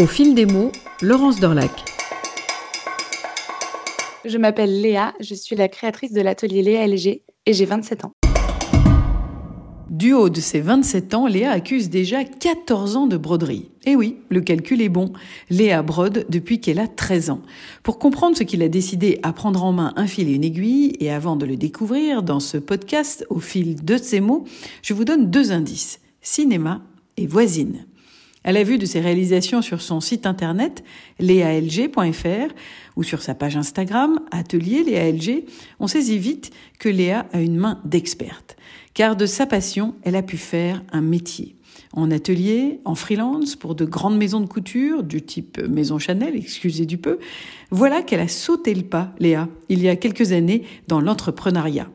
Au 0.00 0.06
fil 0.06 0.34
des 0.34 0.46
mots, 0.46 0.72
Laurence 1.02 1.40
Dorlac. 1.40 1.70
Je 4.24 4.38
m'appelle 4.38 4.80
Léa, 4.80 5.12
je 5.20 5.34
suis 5.34 5.56
la 5.56 5.68
créatrice 5.68 6.14
de 6.14 6.22
l'atelier 6.22 6.62
Léa 6.62 6.86
LG 6.86 7.20
et 7.44 7.52
j'ai 7.52 7.66
27 7.66 8.06
ans. 8.06 8.12
Du 9.90 10.14
haut 10.14 10.30
de 10.30 10.40
ses 10.40 10.62
27 10.62 11.12
ans, 11.12 11.26
Léa 11.26 11.50
accuse 11.50 11.90
déjà 11.90 12.24
14 12.24 12.96
ans 12.96 13.06
de 13.08 13.18
broderie. 13.18 13.68
Et 13.84 13.90
eh 13.90 13.96
oui, 13.96 14.16
le 14.30 14.40
calcul 14.40 14.80
est 14.80 14.88
bon. 14.88 15.12
Léa 15.50 15.82
brode 15.82 16.24
depuis 16.30 16.62
qu'elle 16.62 16.78
a 16.78 16.88
13 16.88 17.28
ans. 17.28 17.42
Pour 17.82 17.98
comprendre 17.98 18.38
ce 18.38 18.42
qu'il 18.42 18.62
a 18.62 18.68
décidé 18.70 19.18
à 19.22 19.34
prendre 19.34 19.62
en 19.62 19.72
main 19.72 19.92
un 19.96 20.06
fil 20.06 20.30
et 20.30 20.32
une 20.32 20.44
aiguille, 20.44 20.94
et 21.00 21.10
avant 21.10 21.36
de 21.36 21.44
le 21.44 21.58
découvrir 21.58 22.22
dans 22.22 22.40
ce 22.40 22.56
podcast 22.56 23.26
au 23.28 23.38
fil 23.38 23.84
de 23.84 23.98
ses 23.98 24.20
mots, 24.20 24.44
je 24.80 24.94
vous 24.94 25.04
donne 25.04 25.30
deux 25.30 25.52
indices. 25.52 26.00
Cinéma 26.22 26.80
et 27.18 27.26
voisine. 27.26 27.84
À 28.42 28.52
la 28.52 28.64
vue 28.64 28.78
de 28.78 28.86
ses 28.86 29.00
réalisations 29.00 29.60
sur 29.60 29.82
son 29.82 30.00
site 30.00 30.24
internet 30.24 30.82
léalg.fr 31.18 32.54
ou 32.96 33.02
sur 33.02 33.20
sa 33.20 33.34
page 33.34 33.56
Instagram 33.56 34.18
atelier 34.30 34.82
léalg, 34.82 35.44
on 35.78 35.86
saisit 35.86 36.18
vite 36.18 36.50
que 36.78 36.88
Léa 36.88 37.26
a 37.32 37.40
une 37.42 37.56
main 37.56 37.80
d'experte. 37.84 38.56
Car 38.94 39.14
de 39.14 39.26
sa 39.26 39.46
passion, 39.46 39.94
elle 40.04 40.16
a 40.16 40.22
pu 40.22 40.38
faire 40.38 40.82
un 40.90 41.02
métier. 41.02 41.56
En 41.92 42.10
atelier, 42.10 42.80
en 42.86 42.94
freelance, 42.94 43.56
pour 43.56 43.74
de 43.74 43.84
grandes 43.84 44.16
maisons 44.16 44.40
de 44.40 44.46
couture, 44.46 45.02
du 45.02 45.22
type 45.22 45.60
Maison 45.68 45.98
Chanel, 45.98 46.34
excusez 46.34 46.86
du 46.86 46.96
peu, 46.96 47.18
voilà 47.70 48.00
qu'elle 48.02 48.20
a 48.20 48.28
sauté 48.28 48.74
le 48.74 48.84
pas, 48.84 49.12
Léa, 49.18 49.48
il 49.68 49.82
y 49.82 49.88
a 49.88 49.96
quelques 49.96 50.32
années, 50.32 50.62
dans 50.88 51.00
l'entrepreneuriat. 51.00 51.90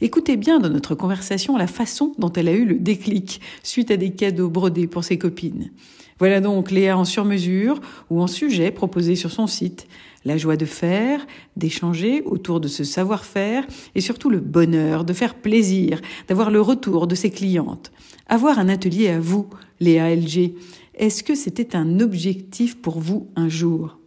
Écoutez 0.00 0.36
bien 0.36 0.60
dans 0.60 0.70
notre 0.70 0.94
conversation 0.94 1.56
la 1.56 1.66
façon 1.66 2.12
dont 2.18 2.32
elle 2.32 2.48
a 2.48 2.52
eu 2.52 2.64
le 2.64 2.78
déclic 2.78 3.40
suite 3.62 3.90
à 3.90 3.96
des 3.96 4.10
cadeaux 4.10 4.48
brodés 4.48 4.86
pour 4.86 5.04
ses 5.04 5.18
copines. 5.18 5.70
Voilà 6.18 6.40
donc 6.40 6.70
Léa 6.70 6.96
en 6.96 7.04
surmesure 7.04 7.80
ou 8.10 8.22
en 8.22 8.26
sujet 8.26 8.70
proposé 8.70 9.16
sur 9.16 9.32
son 9.32 9.46
site. 9.46 9.86
La 10.24 10.38
joie 10.38 10.56
de 10.56 10.64
faire, 10.64 11.26
d'échanger 11.56 12.22
autour 12.22 12.60
de 12.60 12.68
ce 12.68 12.84
savoir-faire 12.84 13.66
et 13.94 14.00
surtout 14.00 14.30
le 14.30 14.40
bonheur 14.40 15.04
de 15.04 15.12
faire 15.12 15.34
plaisir, 15.34 16.00
d'avoir 16.28 16.50
le 16.50 16.60
retour 16.60 17.06
de 17.06 17.14
ses 17.14 17.30
clientes. 17.30 17.92
Avoir 18.28 18.58
un 18.58 18.68
atelier 18.68 19.08
à 19.08 19.20
vous, 19.20 19.48
Léa 19.80 20.14
LG, 20.14 20.54
est-ce 20.94 21.24
que 21.24 21.34
c'était 21.34 21.74
un 21.74 22.00
objectif 22.00 22.80
pour 22.80 23.00
vous 23.00 23.28
un 23.36 23.48
jour? 23.48 23.98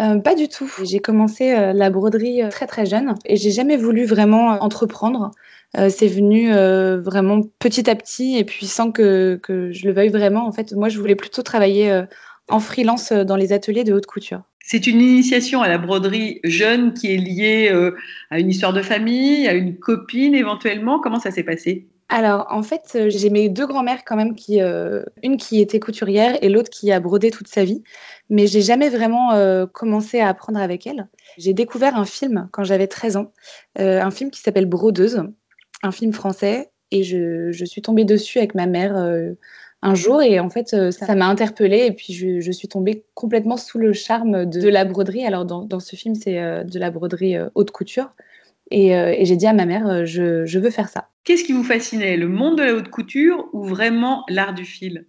Euh, 0.00 0.18
pas 0.18 0.34
du 0.34 0.48
tout. 0.48 0.70
J'ai 0.82 0.98
commencé 0.98 1.52
euh, 1.52 1.72
la 1.72 1.90
broderie 1.90 2.42
euh, 2.42 2.48
très 2.48 2.66
très 2.66 2.84
jeune 2.84 3.14
et 3.26 3.36
j'ai 3.36 3.50
jamais 3.50 3.76
voulu 3.76 4.04
vraiment 4.04 4.48
entreprendre. 4.60 5.30
c'est 5.88 6.06
venu 6.06 6.52
vraiment 7.02 7.40
petit 7.58 7.90
à 7.90 7.96
petit 7.96 8.36
et 8.38 8.44
puis 8.44 8.66
sans 8.66 8.92
que, 8.92 9.40
que, 9.42 9.72
je 9.72 9.86
le 9.86 9.92
veuille 9.92 10.10
vraiment. 10.10 10.46
En 10.46 10.52
fait, 10.52 10.72
moi, 10.72 10.88
je 10.88 11.00
voulais 11.00 11.16
plutôt 11.16 11.42
travailler 11.42 12.04
en 12.48 12.60
freelance 12.60 13.10
dans 13.10 13.34
les 13.34 13.52
ateliers 13.52 13.82
de 13.82 13.92
haute 13.92 14.06
couture. 14.06 14.42
C'est 14.60 14.86
une 14.86 15.00
initiation 15.00 15.62
à 15.62 15.68
la 15.68 15.78
broderie 15.78 16.38
jeune 16.44 16.94
qui 16.94 17.12
est 17.12 17.16
liée 17.16 17.92
à 18.30 18.38
une 18.38 18.50
histoire 18.50 18.72
de 18.72 18.82
famille, 18.82 19.48
à 19.48 19.54
une 19.54 19.76
copine 19.76 20.36
éventuellement. 20.36 21.00
Comment 21.00 21.18
ça 21.18 21.32
s'est 21.32 21.42
passé? 21.42 21.88
Alors, 22.10 22.46
en 22.50 22.62
fait, 22.62 23.08
j'ai 23.08 23.30
mes 23.30 23.48
deux 23.48 23.66
grand-mères 23.66 24.04
quand 24.04 24.14
même, 24.14 24.34
qui, 24.34 24.60
une 24.60 25.36
qui 25.38 25.60
était 25.60 25.80
couturière 25.80 26.36
et 26.42 26.50
l'autre 26.50 26.68
qui 26.68 26.92
a 26.92 27.00
brodé 27.00 27.30
toute 27.30 27.48
sa 27.48 27.64
vie 27.64 27.82
mais 28.30 28.46
j'ai 28.46 28.62
jamais 28.62 28.88
vraiment 28.88 29.32
euh, 29.32 29.66
commencé 29.66 30.20
à 30.20 30.28
apprendre 30.28 30.58
avec 30.58 30.86
elle. 30.86 31.08
J'ai 31.38 31.52
découvert 31.52 31.96
un 31.96 32.04
film 32.04 32.48
quand 32.52 32.64
j'avais 32.64 32.86
13 32.86 33.16
ans, 33.16 33.32
euh, 33.78 34.00
un 34.00 34.10
film 34.10 34.30
qui 34.30 34.40
s'appelle 34.40 34.66
Brodeuse, 34.66 35.22
un 35.82 35.92
film 35.92 36.12
français, 36.12 36.70
et 36.90 37.02
je, 37.02 37.64
suis 37.64 37.82
tombée 37.82 38.04
dessus 38.04 38.38
avec 38.38 38.54
ma 38.54 38.66
mère 38.66 38.96
euh, 38.96 39.32
un 39.82 39.94
jour, 39.94 40.22
et 40.22 40.40
en 40.40 40.48
fait, 40.48 40.90
ça 40.92 41.14
m'a 41.14 41.26
interpellée, 41.26 41.86
et 41.86 41.92
puis 41.92 42.14
je, 42.14 42.50
suis 42.50 42.68
tombée 42.68 43.04
complètement 43.14 43.58
sous 43.58 43.78
le 43.78 43.92
charme 43.92 44.46
de, 44.46 44.68
la 44.68 44.84
broderie. 44.86 45.26
Alors, 45.26 45.44
dans 45.44 45.80
ce 45.80 45.96
film, 45.96 46.14
c'est 46.14 46.64
de 46.64 46.78
la 46.78 46.90
broderie 46.90 47.36
haute 47.54 47.70
couture. 47.70 48.10
Et, 48.74 48.88
et 48.90 49.24
j'ai 49.24 49.36
dit 49.36 49.46
à 49.46 49.52
ma 49.52 49.66
mère, 49.66 50.04
je, 50.04 50.44
je 50.44 50.58
veux 50.58 50.70
faire 50.70 50.88
ça. 50.88 51.08
Qu'est-ce 51.22 51.44
qui 51.44 51.52
vous 51.52 51.62
fascinait, 51.62 52.16
le 52.16 52.28
monde 52.28 52.58
de 52.58 52.64
la 52.64 52.74
haute 52.74 52.90
couture 52.90 53.48
ou 53.52 53.64
vraiment 53.64 54.24
l'art 54.28 54.52
du 54.52 54.64
fil? 54.64 55.06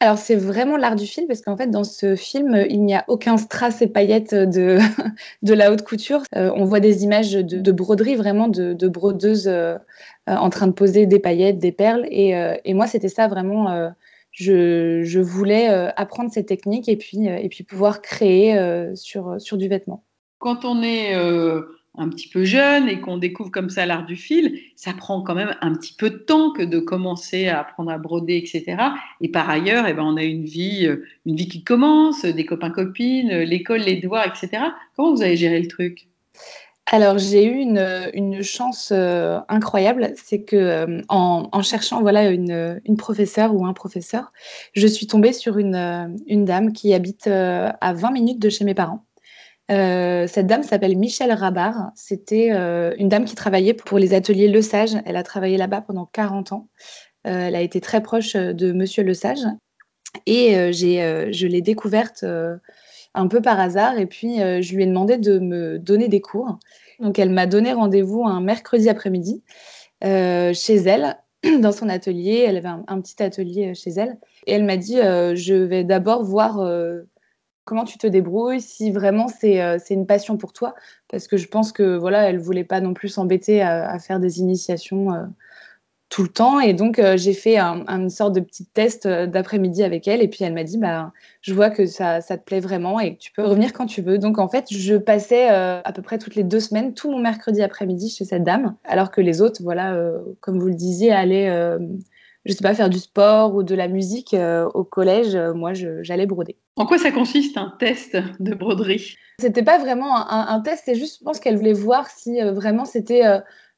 Alors, 0.00 0.18
c'est 0.18 0.36
vraiment 0.36 0.76
l'art 0.76 0.96
du 0.96 1.06
fil 1.06 1.26
parce 1.26 1.42
qu'en 1.42 1.56
fait, 1.56 1.70
dans 1.70 1.84
ce 1.84 2.16
film, 2.16 2.64
il 2.68 2.84
n'y 2.84 2.94
a 2.94 3.04
aucun 3.08 3.36
strass 3.36 3.82
et 3.82 3.86
paillettes 3.86 4.34
de, 4.34 4.78
de 5.42 5.54
la 5.54 5.72
haute 5.72 5.82
couture. 5.82 6.22
Euh, 6.36 6.50
on 6.54 6.64
voit 6.64 6.80
des 6.80 7.04
images 7.04 7.32
de, 7.32 7.72
broderie, 7.72 8.16
vraiment 8.16 8.48
de, 8.48 8.88
brodeuses 8.88 9.48
euh, 9.48 9.76
en 10.26 10.50
train 10.50 10.66
de 10.66 10.72
poser 10.72 11.06
des 11.06 11.18
paillettes, 11.18 11.58
des 11.58 11.72
perles. 11.72 12.06
Et, 12.10 12.36
euh, 12.36 12.54
et 12.64 12.74
moi, 12.74 12.86
c'était 12.86 13.08
ça 13.08 13.28
vraiment. 13.28 13.92
Je, 14.30 15.02
je, 15.02 15.20
voulais 15.20 15.66
apprendre 15.96 16.30
ces 16.30 16.44
techniques 16.44 16.88
et 16.88 16.96
puis, 16.96 17.26
et 17.26 17.48
puis 17.48 17.64
pouvoir 17.64 18.02
créer 18.02 18.56
sur, 18.94 19.40
sur 19.40 19.56
du 19.56 19.68
vêtement. 19.68 20.04
Quand 20.38 20.64
on 20.64 20.82
est 20.82 21.14
un 21.98 22.08
petit 22.08 22.28
peu 22.28 22.44
jeune 22.44 22.88
et 22.88 23.00
qu'on 23.00 23.18
découvre 23.18 23.50
comme 23.50 23.70
ça 23.70 23.86
l'art 23.86 24.04
du 24.04 24.16
fil, 24.16 24.58
ça 24.76 24.92
prend 24.92 25.22
quand 25.22 25.34
même 25.34 25.54
un 25.60 25.74
petit 25.74 25.94
peu 25.94 26.10
de 26.10 26.16
temps 26.16 26.52
que 26.52 26.62
de 26.62 26.78
commencer 26.78 27.48
à 27.48 27.60
apprendre 27.60 27.90
à 27.90 27.98
broder, 27.98 28.36
etc. 28.36 28.76
Et 29.20 29.28
par 29.28 29.48
ailleurs, 29.50 29.86
eh 29.86 29.94
ben, 29.94 30.04
on 30.04 30.16
a 30.16 30.22
une 30.22 30.44
vie, 30.44 30.86
euh, 30.86 31.04
une 31.26 31.36
vie 31.36 31.48
qui 31.48 31.64
commence, 31.64 32.24
des 32.24 32.46
copains 32.46 32.70
copines, 32.70 33.40
l'école, 33.40 33.80
les 33.80 33.96
devoirs, 33.96 34.26
etc. 34.26 34.62
Comment 34.96 35.14
vous 35.14 35.22
avez 35.22 35.36
géré 35.36 35.60
le 35.60 35.68
truc? 35.68 36.08
Alors 36.90 37.18
j'ai 37.18 37.44
eu 37.44 37.56
une, 37.58 38.42
chance 38.42 38.92
euh, 38.92 39.38
incroyable, 39.50 40.14
c'est 40.16 40.42
que 40.42 40.56
euh, 40.56 41.02
en, 41.10 41.60
cherchant 41.60 42.00
voilà 42.00 42.30
une, 42.30 42.80
professeure 42.96 43.54
ou 43.54 43.66
un 43.66 43.74
professeur, 43.74 44.32
je 44.72 44.86
suis 44.86 45.06
tombée 45.06 45.34
sur 45.34 45.58
une, 45.58 46.16
une 46.26 46.46
dame 46.46 46.72
qui 46.72 46.94
habite 46.94 47.26
à 47.26 47.92
20 47.92 48.10
minutes 48.10 48.38
de 48.38 48.48
chez 48.48 48.64
mes 48.64 48.72
parents 48.72 49.04
euh, 49.70 50.26
cette 50.26 50.46
dame 50.46 50.62
s'appelle 50.62 50.96
Michelle 50.96 51.32
Rabar. 51.32 51.90
C'était 51.94 52.52
euh, 52.52 52.94
une 52.98 53.08
dame 53.08 53.24
qui 53.24 53.34
travaillait 53.34 53.74
pour 53.74 53.98
les 53.98 54.14
ateliers 54.14 54.48
Le 54.48 54.62
Sage. 54.62 54.96
Elle 55.04 55.16
a 55.16 55.22
travaillé 55.22 55.56
là-bas 55.56 55.82
pendant 55.82 56.06
40 56.06 56.52
ans. 56.52 56.68
Euh, 57.26 57.48
elle 57.48 57.56
a 57.56 57.60
été 57.60 57.80
très 57.80 58.02
proche 58.02 58.34
de 58.34 58.72
Monsieur 58.72 59.02
Le 59.02 59.14
Sage. 59.14 59.44
Et 60.26 60.72
je 60.72 61.46
l'ai 61.46 61.60
découverte 61.60 62.24
un 63.14 63.28
peu 63.28 63.42
par 63.42 63.60
hasard. 63.60 63.98
Et 63.98 64.06
puis, 64.06 64.38
je 64.38 64.74
lui 64.74 64.82
ai 64.82 64.86
demandé 64.86 65.18
de 65.18 65.38
me 65.38 65.78
donner 65.78 66.08
des 66.08 66.20
cours. 66.20 66.58
Donc, 66.98 67.18
elle 67.18 67.30
m'a 67.30 67.46
donné 67.46 67.72
rendez-vous 67.74 68.24
un 68.24 68.40
mercredi 68.40 68.88
après-midi 68.88 69.42
chez 70.02 70.76
elle, 70.76 71.18
dans 71.60 71.72
son 71.72 71.90
atelier. 71.90 72.46
Elle 72.48 72.56
avait 72.56 72.68
un, 72.68 72.84
un, 72.88 73.00
petit 73.02 73.22
atelier 73.22 73.74
chez 73.74 73.90
elle. 73.90 74.18
Et 74.46 74.54
elle 74.54 74.64
m'a 74.64 74.78
dit, 74.78 74.96
je 74.96 75.54
vais 75.54 75.84
d'abord 75.84 76.24
voir 76.24 76.66
comment 77.68 77.84
tu 77.84 77.98
te 77.98 78.06
débrouilles, 78.06 78.62
si 78.62 78.90
vraiment 78.90 79.26
euh, 79.44 79.78
c'est 79.78 79.94
une 79.94 80.06
passion 80.06 80.38
pour 80.38 80.54
toi, 80.54 80.74
parce 81.10 81.28
que 81.28 81.36
je 81.36 81.48
pense 81.48 81.70
que 81.70 81.98
voilà, 81.98 82.22
elle 82.30 82.38
voulait 82.38 82.64
pas 82.64 82.80
non 82.80 82.94
plus 82.94 83.08
s'embêter 83.08 83.60
à, 83.60 83.98
faire 83.98 84.20
des 84.20 84.40
initiations 84.40 85.12
euh, 85.12 85.24
tout 86.08 86.22
le 86.22 86.30
temps, 86.30 86.60
et 86.60 86.72
donc 86.72 86.98
euh, 86.98 87.18
j'ai 87.18 87.34
fait 87.34 87.58
un, 87.58 87.84
une 87.86 88.08
sorte 88.08 88.34
de 88.34 88.40
petit 88.40 88.64
test 88.64 89.06
d'après-midi 89.06 89.82
avec 89.82 90.08
elle, 90.08 90.22
et 90.22 90.28
puis 90.28 90.44
elle 90.44 90.54
m'a 90.54 90.64
dit 90.64 90.78
bah 90.78 91.12
je 91.42 91.52
vois 91.52 91.68
que 91.68 91.84
ça, 91.84 92.22
ça, 92.22 92.38
te 92.38 92.44
plaît 92.44 92.60
vraiment 92.60 93.00
et 93.00 93.16
que 93.16 93.20
tu 93.20 93.32
peux 93.32 93.44
revenir 93.44 93.74
quand 93.74 93.84
tu 93.84 94.00
veux. 94.00 94.16
Donc 94.16 94.38
en 94.38 94.48
fait, 94.48 94.64
je 94.70 94.96
passais 94.96 95.48
à 95.48 95.92
peu 95.94 96.00
près 96.00 96.16
toutes 96.16 96.36
les 96.36 96.44
deux 96.44 96.60
semaines 96.60 96.94
tout 96.94 97.10
mon 97.10 97.18
mercredi 97.18 97.60
après-midi 97.60 98.08
chez 98.08 98.24
cette 98.24 98.44
dame, 98.44 98.76
alors 98.84 99.10
que 99.10 99.20
les 99.20 99.42
autres, 99.42 99.62
voilà, 99.62 99.94
comme 100.40 100.58
vous 100.58 100.68
le 100.68 100.74
disiez, 100.74 101.12
allaient 101.12 101.78
je 102.48 102.54
sais 102.54 102.62
pas, 102.62 102.74
faire 102.74 102.88
du 102.88 102.98
sport 102.98 103.54
ou 103.54 103.62
de 103.62 103.74
la 103.74 103.88
musique 103.88 104.32
euh, 104.32 104.66
au 104.72 104.82
collège, 104.82 105.34
euh, 105.34 105.52
moi, 105.52 105.72
j'allais 105.74 106.24
broder. 106.24 106.56
En 106.76 106.86
quoi 106.86 106.96
ça 106.96 107.12
consiste 107.12 107.58
un 107.58 107.74
test 107.78 108.16
de 108.40 108.54
broderie? 108.54 109.16
C'était 109.38 109.62
pas 109.62 109.78
vraiment 109.78 110.16
un, 110.16 110.60
test, 110.60 110.84
c'est 110.86 110.94
juste, 110.94 111.18
je 111.20 111.24
pense 111.24 111.40
qu'elle 111.40 111.58
voulait 111.58 111.74
voir 111.74 112.08
si 112.08 112.40
euh, 112.40 112.52
vraiment 112.52 112.86
c'était 112.86 113.22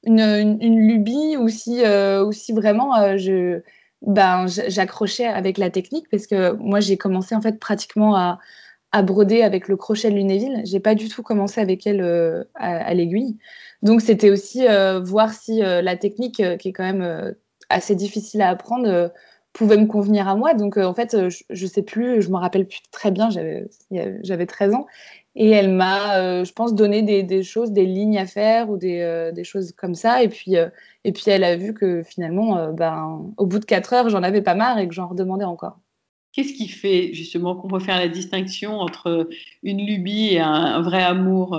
une, 0.04 0.20
une, 0.20 0.78
lubie 0.78 1.36
ou 1.36 1.48
si, 1.48 1.82
ou 1.82 2.32
si 2.32 2.52
vraiment 2.52 3.18
je, 3.18 3.60
ben, 4.02 4.46
j'accrochais 4.46 5.26
avec 5.26 5.58
la 5.58 5.68
technique 5.68 6.08
parce 6.10 6.26
que 6.26 6.52
moi, 6.52 6.80
j'ai 6.80 6.96
commencé 6.96 7.34
en 7.34 7.40
fait 7.40 7.58
pratiquement 7.58 8.14
à, 8.14 8.38
à 8.92 9.02
broder 9.02 9.42
avec 9.42 9.66
le 9.68 9.76
crochet 9.76 10.10
de 10.10 10.14
Lunéville. 10.14 10.62
J'ai 10.64 10.80
pas 10.80 10.94
du 10.94 11.08
tout 11.08 11.22
commencé 11.22 11.60
avec 11.60 11.86
elle 11.86 12.00
à, 12.54 12.76
à 12.76 12.94
l'aiguille. 12.94 13.36
Donc 13.82 14.00
c'était 14.00 14.30
aussi 14.30 14.64
voir 15.02 15.32
si 15.34 15.60
la 15.60 15.96
technique, 15.96 16.42
qui 16.58 16.68
est 16.68 16.72
quand 16.72 16.84
même 16.84 17.34
assez 17.70 17.94
difficile 17.94 18.42
à 18.42 18.50
apprendre 18.50 18.88
euh, 18.88 19.08
pouvait 19.52 19.78
me 19.78 19.86
convenir 19.86 20.28
à 20.28 20.36
moi. 20.36 20.54
Donc, 20.54 20.76
euh, 20.76 20.84
en 20.84 20.94
fait, 20.94 21.14
euh, 21.14 21.30
je, 21.30 21.64
ne 21.64 21.68
sais 21.68 21.82
plus, 21.82 22.20
je 22.22 22.28
me 22.28 22.36
rappelle 22.36 22.66
plus 22.66 22.80
très 22.92 23.10
bien, 23.10 23.30
j'avais 23.30 24.46
13 24.46 24.74
ans. 24.74 24.86
Et 25.36 25.50
elle 25.50 25.70
m'a, 25.72 26.42
je 26.42 26.52
pense, 26.52 26.74
donné 26.74 27.02
des, 27.02 27.42
choses, 27.44 27.70
des 27.70 27.86
lignes 27.86 28.18
à 28.18 28.26
faire 28.26 28.68
ou 28.68 28.76
des, 28.76 29.32
choses 29.44 29.72
comme 29.72 29.94
ça. 29.94 30.22
Et 30.24 30.28
puis, 30.28 30.54
et 31.04 31.12
puis, 31.12 31.24
elle 31.28 31.44
a 31.44 31.56
vu 31.56 31.72
que 31.72 32.02
finalement, 32.02 32.72
ben, 32.72 33.32
au 33.36 33.46
bout 33.46 33.60
de 33.60 33.64
4 33.64 33.92
heures, 33.92 34.08
j'en 34.08 34.24
avais 34.24 34.42
pas 34.42 34.56
marre 34.56 34.78
et 34.78 34.88
que 34.88 34.94
j'en 34.94 35.06
redemandais 35.06 35.44
encore. 35.44 35.78
Qu'est-ce 36.32 36.52
qui 36.52 36.66
fait 36.66 37.14
justement 37.14 37.54
qu'on 37.54 37.68
peut 37.68 37.78
faire 37.78 37.98
la 37.98 38.08
distinction 38.08 38.80
entre 38.80 39.28
une 39.62 39.86
lubie 39.86 40.34
et 40.34 40.40
un, 40.40 40.82
vrai 40.82 41.02
amour 41.02 41.56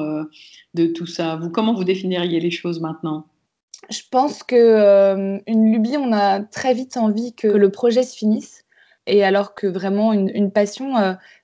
de 0.73 0.87
tout 0.87 1.05
ça? 1.05 1.37
Vous, 1.37 1.49
Comment 1.49 1.73
vous 1.73 1.85
définiriez 1.85 2.41
les 2.41 2.51
choses 2.51 2.81
maintenant? 2.81 3.25
Je 3.89 4.01
pense 4.09 4.43
que 4.43 4.55
euh, 4.55 5.39
une 5.47 5.71
lubie, 5.71 5.97
on 5.97 6.13
a 6.13 6.41
très 6.41 6.73
vite 6.73 6.97
envie 6.97 7.33
que 7.33 7.47
le 7.47 7.71
projet 7.71 8.03
se 8.03 8.15
finisse. 8.15 8.63
Et 9.07 9.23
alors 9.23 9.55
que 9.55 9.65
vraiment 9.65 10.13
une, 10.13 10.51
passion, 10.51 10.93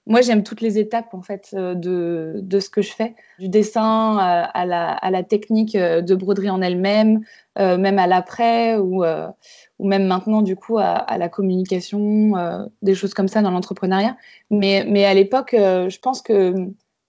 moi 0.06 0.22
j'aime 0.22 0.44
toutes 0.44 0.62
les 0.62 0.78
étapes 0.78 1.16
en 1.16 1.24
fait 1.24 1.56
de, 1.56 2.36
de, 2.36 2.60
ce 2.60 2.70
que 2.70 2.84
je 2.84 2.94
fais, 2.94 3.16
du 3.40 3.50
dessin 3.50 4.16
à, 4.20 4.66
la, 4.66 4.92
à 4.92 5.10
la, 5.10 5.24
technique 5.24 5.76
de 5.76 6.16
broderie 6.16 6.52
en 6.52 6.62
elle-même, 6.62 7.22
même 7.58 7.98
à 7.98 8.06
l'après 8.06 8.78
ou, 8.78 9.04
ou 9.04 9.88
même 9.88 10.06
maintenant 10.06 10.44
du 10.44 10.56
coup 10.56 10.78
à, 10.78 11.18
la 11.18 11.30
communication, 11.30 12.34
des 12.84 12.94
choses 12.94 13.16
comme 13.16 13.28
ça 13.28 13.42
dans 13.42 13.52
l'entrepreneuriat. 13.52 14.16
Mais, 14.52 14.86
mais 14.88 15.06
à 15.06 15.16
l'époque, 15.16 15.56
je 15.56 16.00
pense 16.00 16.22
que 16.22 16.54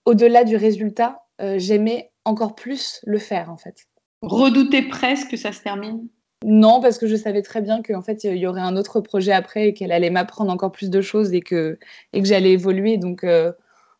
au-delà 0.05 0.45
du 0.45 0.55
résultat, 0.55 1.21
j'aimais 1.57 2.09
encore 2.25 2.55
plus 2.55 3.01
le 3.05 3.19
faire 3.19 3.51
en 3.51 3.57
fait. 3.57 3.88
Redouter 4.21 4.83
presque 4.83 5.31
que 5.31 5.37
ça 5.37 5.51
se 5.51 5.61
termine 5.61 6.07
non, 6.45 6.79
parce 6.79 6.97
que 6.97 7.07
je 7.07 7.17
savais 7.17 7.41
très 7.41 7.61
bien 7.61 7.81
qu'en 7.81 8.01
fait, 8.01 8.23
il 8.23 8.37
y 8.37 8.47
aurait 8.47 8.61
un 8.61 8.77
autre 8.77 9.01
projet 9.01 9.33
après 9.33 9.69
et 9.69 9.73
qu'elle 9.73 9.91
allait 9.91 10.09
m'apprendre 10.09 10.51
encore 10.51 10.71
plus 10.71 10.89
de 10.89 11.01
choses 11.01 11.33
et 11.33 11.41
que, 11.41 11.77
et 12.13 12.21
que 12.21 12.27
j'allais 12.27 12.51
évoluer. 12.51 12.97
Donc, 12.97 13.25
euh, 13.25 13.51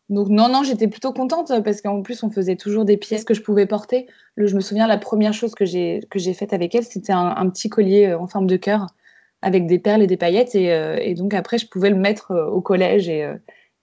donc, 0.10 0.30
non, 0.30 0.48
non, 0.50 0.63
j'étais 0.63 0.88
plutôt 0.88 1.12
contente 1.12 1.51
parce 1.63 1.81
qu'en 1.81 2.01
plus, 2.01 2.24
on 2.24 2.30
faisait 2.30 2.56
toujours 2.56 2.86
des 2.86 2.98
pièces 2.98 3.25
que 3.25 3.33
je 3.33 3.42
pouvais 3.42 3.66
porter. 3.66 4.07
Je 4.38 4.56
me 4.56 4.62
souviens, 4.62 4.88
la 4.88 4.98
première 4.98 5.33
chose 5.33 5.54
que 5.54 5.66
j'ai, 5.66 6.00
que 6.10 6.18
j'ai 6.18 6.33
faite 6.33 6.54
avec 6.54 6.74
elle, 6.75 6.86
c'était 6.86 7.12
un, 7.12 7.50
petit 7.50 7.69
collier 7.69 8.07
euh, 8.07 8.19
en 8.19 8.27
forme 8.27 8.48
de 8.48 8.56
cœur 8.56 8.88
avec 9.42 9.68
des 9.68 9.80
perles 9.80 10.01
et 10.01 10.07
des 10.07 10.18
paillettes. 10.18 10.56
Et, 10.56 10.72
euh, 10.72 11.13
donc, 11.15 11.33
après, 11.33 11.57
je 11.57 11.68
pouvais 11.68 11.89
le 11.89 11.98
mettre 11.98 12.33
au 12.51 12.62
collège 12.62 13.10
et, 13.10 13.30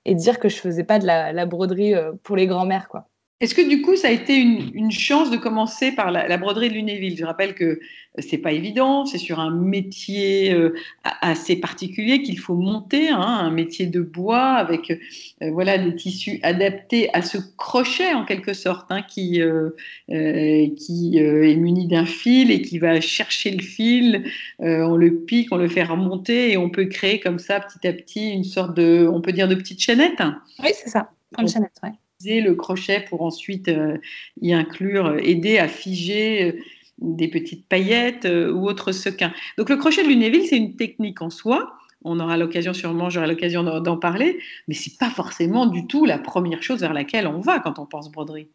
et 0.07 0.15
dire 0.15 0.39
que 0.41 0.49
je 0.49 0.57
faisais 0.57 0.85
pas 0.85 0.99
de 0.99 1.07
la, 1.07 1.33
la 1.33 1.47
broderie 1.47 1.95
pour 2.23 2.37
les 2.37 2.47
grands-mères, 2.47 2.89
quoi. 2.89 3.09
Est-ce 3.39 3.55
que 3.55 3.61
du 3.61 3.83
coup, 3.83 3.97
ça 3.97 4.09
a 4.09 4.13
été 4.13 4.35
une, 4.39 4.91
chance 4.91 5.31
de 5.31 5.37
commencer 5.37 5.93
par 5.93 6.11
la, 6.11 6.39
broderie 6.39 6.71
de 6.71 6.75
Lunéville? 6.75 7.19
Je 7.19 7.25
rappelle 7.27 7.55
que 7.55 7.81
c'est 8.19 8.39
pas 8.39 8.53
évident, 8.53 9.05
c'est 9.05 9.19
sur 9.19 9.41
un 9.41 9.51
métier 9.51 10.55
euh, 10.55 10.75
assez 11.03 11.57
particulier 11.57 12.23
qu'il 12.23 12.39
faut 12.39 12.55
monter, 12.55 13.11
hein, 13.11 13.21
un 13.21 13.51
métier 13.51 13.85
de 13.85 14.01
bois 14.01 14.53
avec 14.55 14.91
euh, 14.91 15.51
voilà 15.51 15.77
des 15.77 15.95
tissus 15.95 16.41
adaptés 16.43 17.13
à 17.13 17.21
ce 17.21 17.37
crochet 17.59 18.15
en 18.15 18.25
quelque 18.25 18.55
sorte, 18.55 18.87
hein, 18.89 19.03
qui 19.03 19.43
euh, 19.43 19.69
qui 20.09 21.19
est 21.19 21.57
muni 21.57 21.89
d'un 21.89 22.07
fil 22.07 22.51
et 22.51 22.63
qui 22.63 22.79
va 22.79 23.03
chercher 23.03 23.51
le 23.51 23.63
fil, 23.63 24.25
on 24.61 24.97
le 24.97 25.15
pique, 25.15 25.49
on 25.53 25.59
le 25.59 25.69
fait 25.69 25.83
remonter 25.83 26.53
et 26.53 26.57
on 26.57 26.71
peut 26.71 26.87
créer 26.87 27.21
comme 27.21 27.39
ça 27.39 27.61
petit 27.61 27.87
à 27.87 27.93
petit 27.93 28.31
une 28.31 28.45
sorte 28.45 28.75
de, 28.75 29.07
on 29.13 29.21
peut 29.21 29.33
dire 29.33 29.47
de 29.47 29.55
petite 29.55 29.83
chaînette. 29.83 30.23
Oui, 30.63 30.71
c'est 30.73 30.89
ça, 30.89 31.11
une 31.39 31.49
chaînette, 31.49 31.79
ouais 31.83 31.93
le 32.25 32.55
crochet 32.55 33.05
pour 33.09 33.23
ensuite 33.23 33.69
euh, 33.69 33.99
y 34.41 34.53
inclure, 34.53 35.07
euh, 35.07 35.19
aider 35.19 35.59
à 35.59 35.69
figer 35.69 36.45
euh, 36.45 36.53
des 36.99 37.29
petites 37.29 37.69
paillettes 37.69 38.25
ou 38.27 38.67
autres 38.67 38.91
sequins. 38.93 39.33
Donc 39.59 39.69
le 39.69 39.77
crochet 39.77 40.03
de 40.03 40.09
Lunéville, 40.09 40.47
c'est 40.47 40.57
une 40.57 40.77
technique 40.77 41.21
en 41.21 41.29
soi. 41.29 41.75
On 42.05 42.19
aura 42.21 42.39
l'occasion, 42.39 42.73
sûrement, 42.73 43.11
j'aurai 43.11 43.27
l'occasion 43.27 43.63
d'en 43.81 43.97
parler, 43.99 44.39
mais 44.67 44.75
c'est 44.75 44.97
pas 44.97 45.11
forcément 45.11 45.67
du 45.67 45.87
tout 45.87 46.07
la 46.07 46.19
première 46.19 46.63
chose 46.63 46.81
vers 46.81 46.95
laquelle 46.95 47.27
on 47.27 47.41
va 47.41 47.59
quand 47.59 47.79
on 47.79 47.85
pense 47.85 48.11
broderie. 48.11 48.49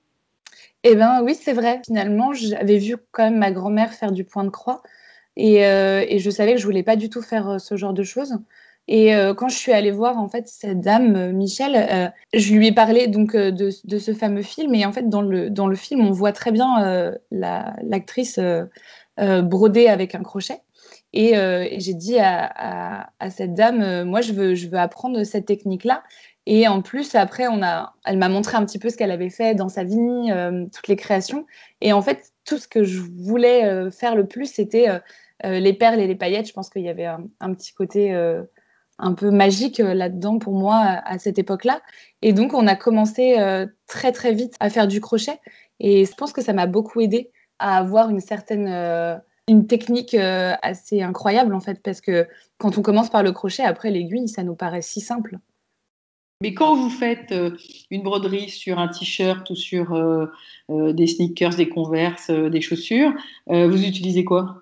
Eh 0.83 0.95
bien 0.95 1.21
oui, 1.21 1.35
c'est 1.39 1.53
vrai. 1.53 1.81
Finalement, 1.85 2.33
j'avais 2.33 2.79
vu 2.79 2.95
quand 3.11 3.25
même 3.25 3.37
ma 3.37 3.51
grand-mère 3.51 3.93
faire 3.93 4.11
du 4.11 4.23
point 4.23 4.43
de 4.43 4.49
croix 4.49 4.81
et, 5.35 5.57
et, 5.57 6.17
je 6.17 6.29
savais 6.31 6.53
que 6.53 6.59
je 6.59 6.65
voulais 6.65 6.83
pas 6.83 6.95
du 6.95 7.09
tout 7.09 7.21
faire 7.21 7.61
ce 7.61 7.77
genre 7.77 7.93
de 7.93 8.03
choses. 8.03 8.39
Et 8.87 9.15
euh, 9.15 9.33
quand 9.33 9.47
je 9.47 9.55
suis 9.55 9.71
allée 9.71 9.91
voir 9.91 10.17
en 10.17 10.27
fait 10.27 10.47
cette 10.47 10.81
dame, 10.81 11.15
euh, 11.15 11.31
Michel, 11.31 11.75
euh, 11.75 12.09
je 12.33 12.53
lui 12.53 12.67
ai 12.67 12.71
parlé 12.71 13.07
donc 13.07 13.35
de, 13.35 13.69
ce 13.69 14.13
fameux 14.13 14.41
film. 14.41 14.73
Et 14.75 14.85
en 14.85 14.91
fait, 14.91 15.07
dans 15.07 15.21
le, 15.21 15.49
dans 15.49 15.67
le 15.67 15.75
film, 15.75 16.01
on 16.01 16.11
voit 16.11 16.33
très 16.33 16.51
bien 16.51 17.15
l'actrice 17.31 18.39
broder 19.17 19.87
avec 19.87 20.15
un 20.15 20.23
crochet. 20.23 20.61
Et, 21.13 21.33
j'ai 21.79 21.93
dit 21.93 22.19
à, 22.19 23.09
à, 23.19 23.29
cette 23.29 23.53
dame, 23.53 24.03
moi, 24.03 24.21
je 24.21 24.33
veux, 24.33 24.55
je 24.55 24.67
veux 24.67 24.79
apprendre 24.79 25.23
cette 25.23 25.45
technique-là. 25.45 26.03
Et 26.47 26.67
en 26.67 26.81
plus, 26.81 27.13
après, 27.13 27.47
on 27.47 27.61
a, 27.61 27.93
elle 28.03 28.17
m'a 28.17 28.29
montré 28.29 28.57
un 28.57 28.65
petit 28.65 28.79
peu 28.79 28.89
ce 28.89 28.97
qu'elle 28.97 29.11
avait 29.11 29.29
fait 29.29 29.53
dans 29.53 29.69
sa 29.69 29.83
vie, 29.83 30.31
toutes 30.73 30.87
les 30.87 30.95
créations. 30.95 31.45
Et 31.81 31.93
en 31.93 32.01
fait, 32.01 32.33
tout 32.45 32.57
ce 32.57 32.67
que 32.67 32.83
je 32.83 33.01
voulais 33.01 33.91
faire 33.91 34.15
le 34.15 34.25
plus, 34.25 34.47
c'était 34.47 34.87
les 35.43 35.73
perles 35.73 35.99
et 35.99 36.07
les 36.07 36.15
paillettes. 36.15 36.47
Je 36.47 36.53
pense 36.53 36.69
qu'il 36.69 36.81
y 36.81 36.89
avait 36.89 37.05
un 37.05 37.53
petit 37.53 37.73
côté 37.73 38.13
un 39.01 39.13
peu 39.13 39.31
magique 39.31 39.79
euh, 39.79 39.93
là-dedans 39.93 40.37
pour 40.37 40.53
moi 40.53 40.75
à, 40.77 41.19
cette 41.19 41.39
époque-là. 41.39 41.81
Et 42.21 42.31
donc, 42.33 42.53
on 42.53 42.67
a 42.67 42.75
commencé 42.75 43.37
euh, 43.39 43.65
très, 43.87 44.11
très 44.11 44.33
vite 44.33 44.55
à 44.59 44.69
faire 44.69 44.87
du 44.87 45.01
crochet. 45.01 45.39
Et 45.79 46.05
je 46.05 46.13
pense 46.13 46.31
que 46.31 46.41
ça 46.41 46.53
m'a 46.53 46.67
beaucoup 46.67 47.01
aidé 47.01 47.31
à 47.59 47.77
avoir 47.77 48.09
une 48.09 48.21
certaine 48.21 48.67
euh, 48.67 49.17
une 49.47 49.67
technique 49.67 50.13
assez 50.13 51.01
incroyable, 51.01 51.53
en 51.53 51.59
fait, 51.59 51.81
parce 51.83 51.99
que 51.99 52.25
quand 52.57 52.77
on 52.77 52.81
commence 52.81 53.09
par 53.09 53.21
le 53.21 53.33
crochet, 53.33 53.63
après 53.63 53.89
l'aiguille, 53.89 54.29
ça 54.29 54.43
nous 54.43 54.55
paraît 54.55 54.83
si 54.83 55.01
simple. 55.01 55.39
Mais 56.41 56.53
quand 56.53 56.75
vous 56.75 56.89
faites 56.89 57.33
une 57.89 58.03
broderie 58.03 58.49
sur 58.49 58.79
un 58.79 58.87
t-shirt 58.87 59.49
ou 59.49 59.55
sur 59.55 59.89
des 60.69 61.07
sneakers, 61.07 61.55
des 61.55 61.67
converses, 61.67 62.29
des 62.29 62.61
chaussures, 62.61 63.11
vous 63.47 63.83
utilisez 63.83 64.23
quoi? 64.23 64.61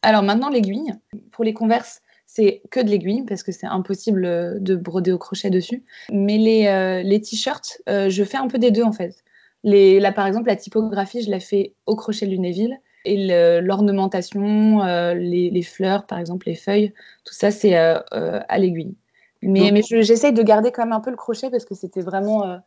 Alors 0.00 0.22
maintenant, 0.22 0.48
l'aiguille. 0.48 0.94
Pour 1.32 1.44
les 1.44 1.52
converses, 1.52 2.00
c'est 2.32 2.62
que 2.70 2.78
de 2.78 2.88
l'aiguille 2.88 3.24
parce 3.26 3.42
que 3.42 3.50
c'est 3.50 3.66
impossible 3.66 4.24
euh, 4.24 4.58
de 4.60 4.76
broder 4.76 5.10
au 5.10 5.18
crochet 5.18 5.50
dessus. 5.50 5.82
Mais 6.12 6.38
les, 6.38 6.68
euh, 6.68 7.02
les 7.02 7.20
t-shirts, 7.20 7.82
euh, 7.88 8.08
je 8.08 8.22
fais 8.22 8.36
un 8.36 8.46
peu 8.46 8.58
des 8.58 8.70
deux 8.70 8.84
en 8.84 8.92
fait. 8.92 9.16
Les, 9.64 9.98
là, 9.98 10.12
par 10.12 10.26
exemple, 10.26 10.48
la 10.48 10.54
typographie, 10.54 11.22
je 11.22 11.30
la 11.30 11.40
fais 11.40 11.74
au 11.86 11.96
crochet 11.96 12.26
Lunéville. 12.26 12.78
Et 13.06 13.28
l'ornementation, 13.62 14.84
les, 15.14 15.62
fleurs, 15.62 16.06
par 16.06 16.18
exemple, 16.18 16.48
les 16.48 16.54
feuilles, 16.54 16.92
tout 17.24 17.32
ça, 17.32 17.50
c'est 17.50 17.74
à 17.74 18.58
l'aiguille. 18.58 18.94
Mais, 19.40 19.70
mais 19.72 19.80
j'essaye 19.82 20.34
de 20.34 20.42
garder 20.42 20.70
quand 20.70 20.84
même 20.84 20.92
un 20.92 21.00
peu 21.00 21.08
le 21.08 21.16
crochet 21.16 21.48
parce 21.48 21.64
que 21.64 21.74
c'était 21.74 22.02
vraiment 22.02 22.58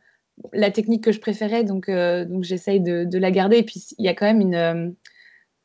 la 0.54 0.71
technique 0.71 1.04
que 1.04 1.12
je 1.12 1.19
préférais. 1.19 1.63
Donc, 1.63 1.88
donc 1.88 2.44
j'essaye 2.44 2.80
de, 2.80 3.04
de, 3.04 3.18
la 3.19 3.30
garder. 3.30 3.57
Et 3.57 3.63
puis, 3.63 3.83
il 4.00 4.06
y 4.06 4.07
a 4.07 4.16
quand 4.16 4.25
même 4.25 4.42
une 4.42 4.95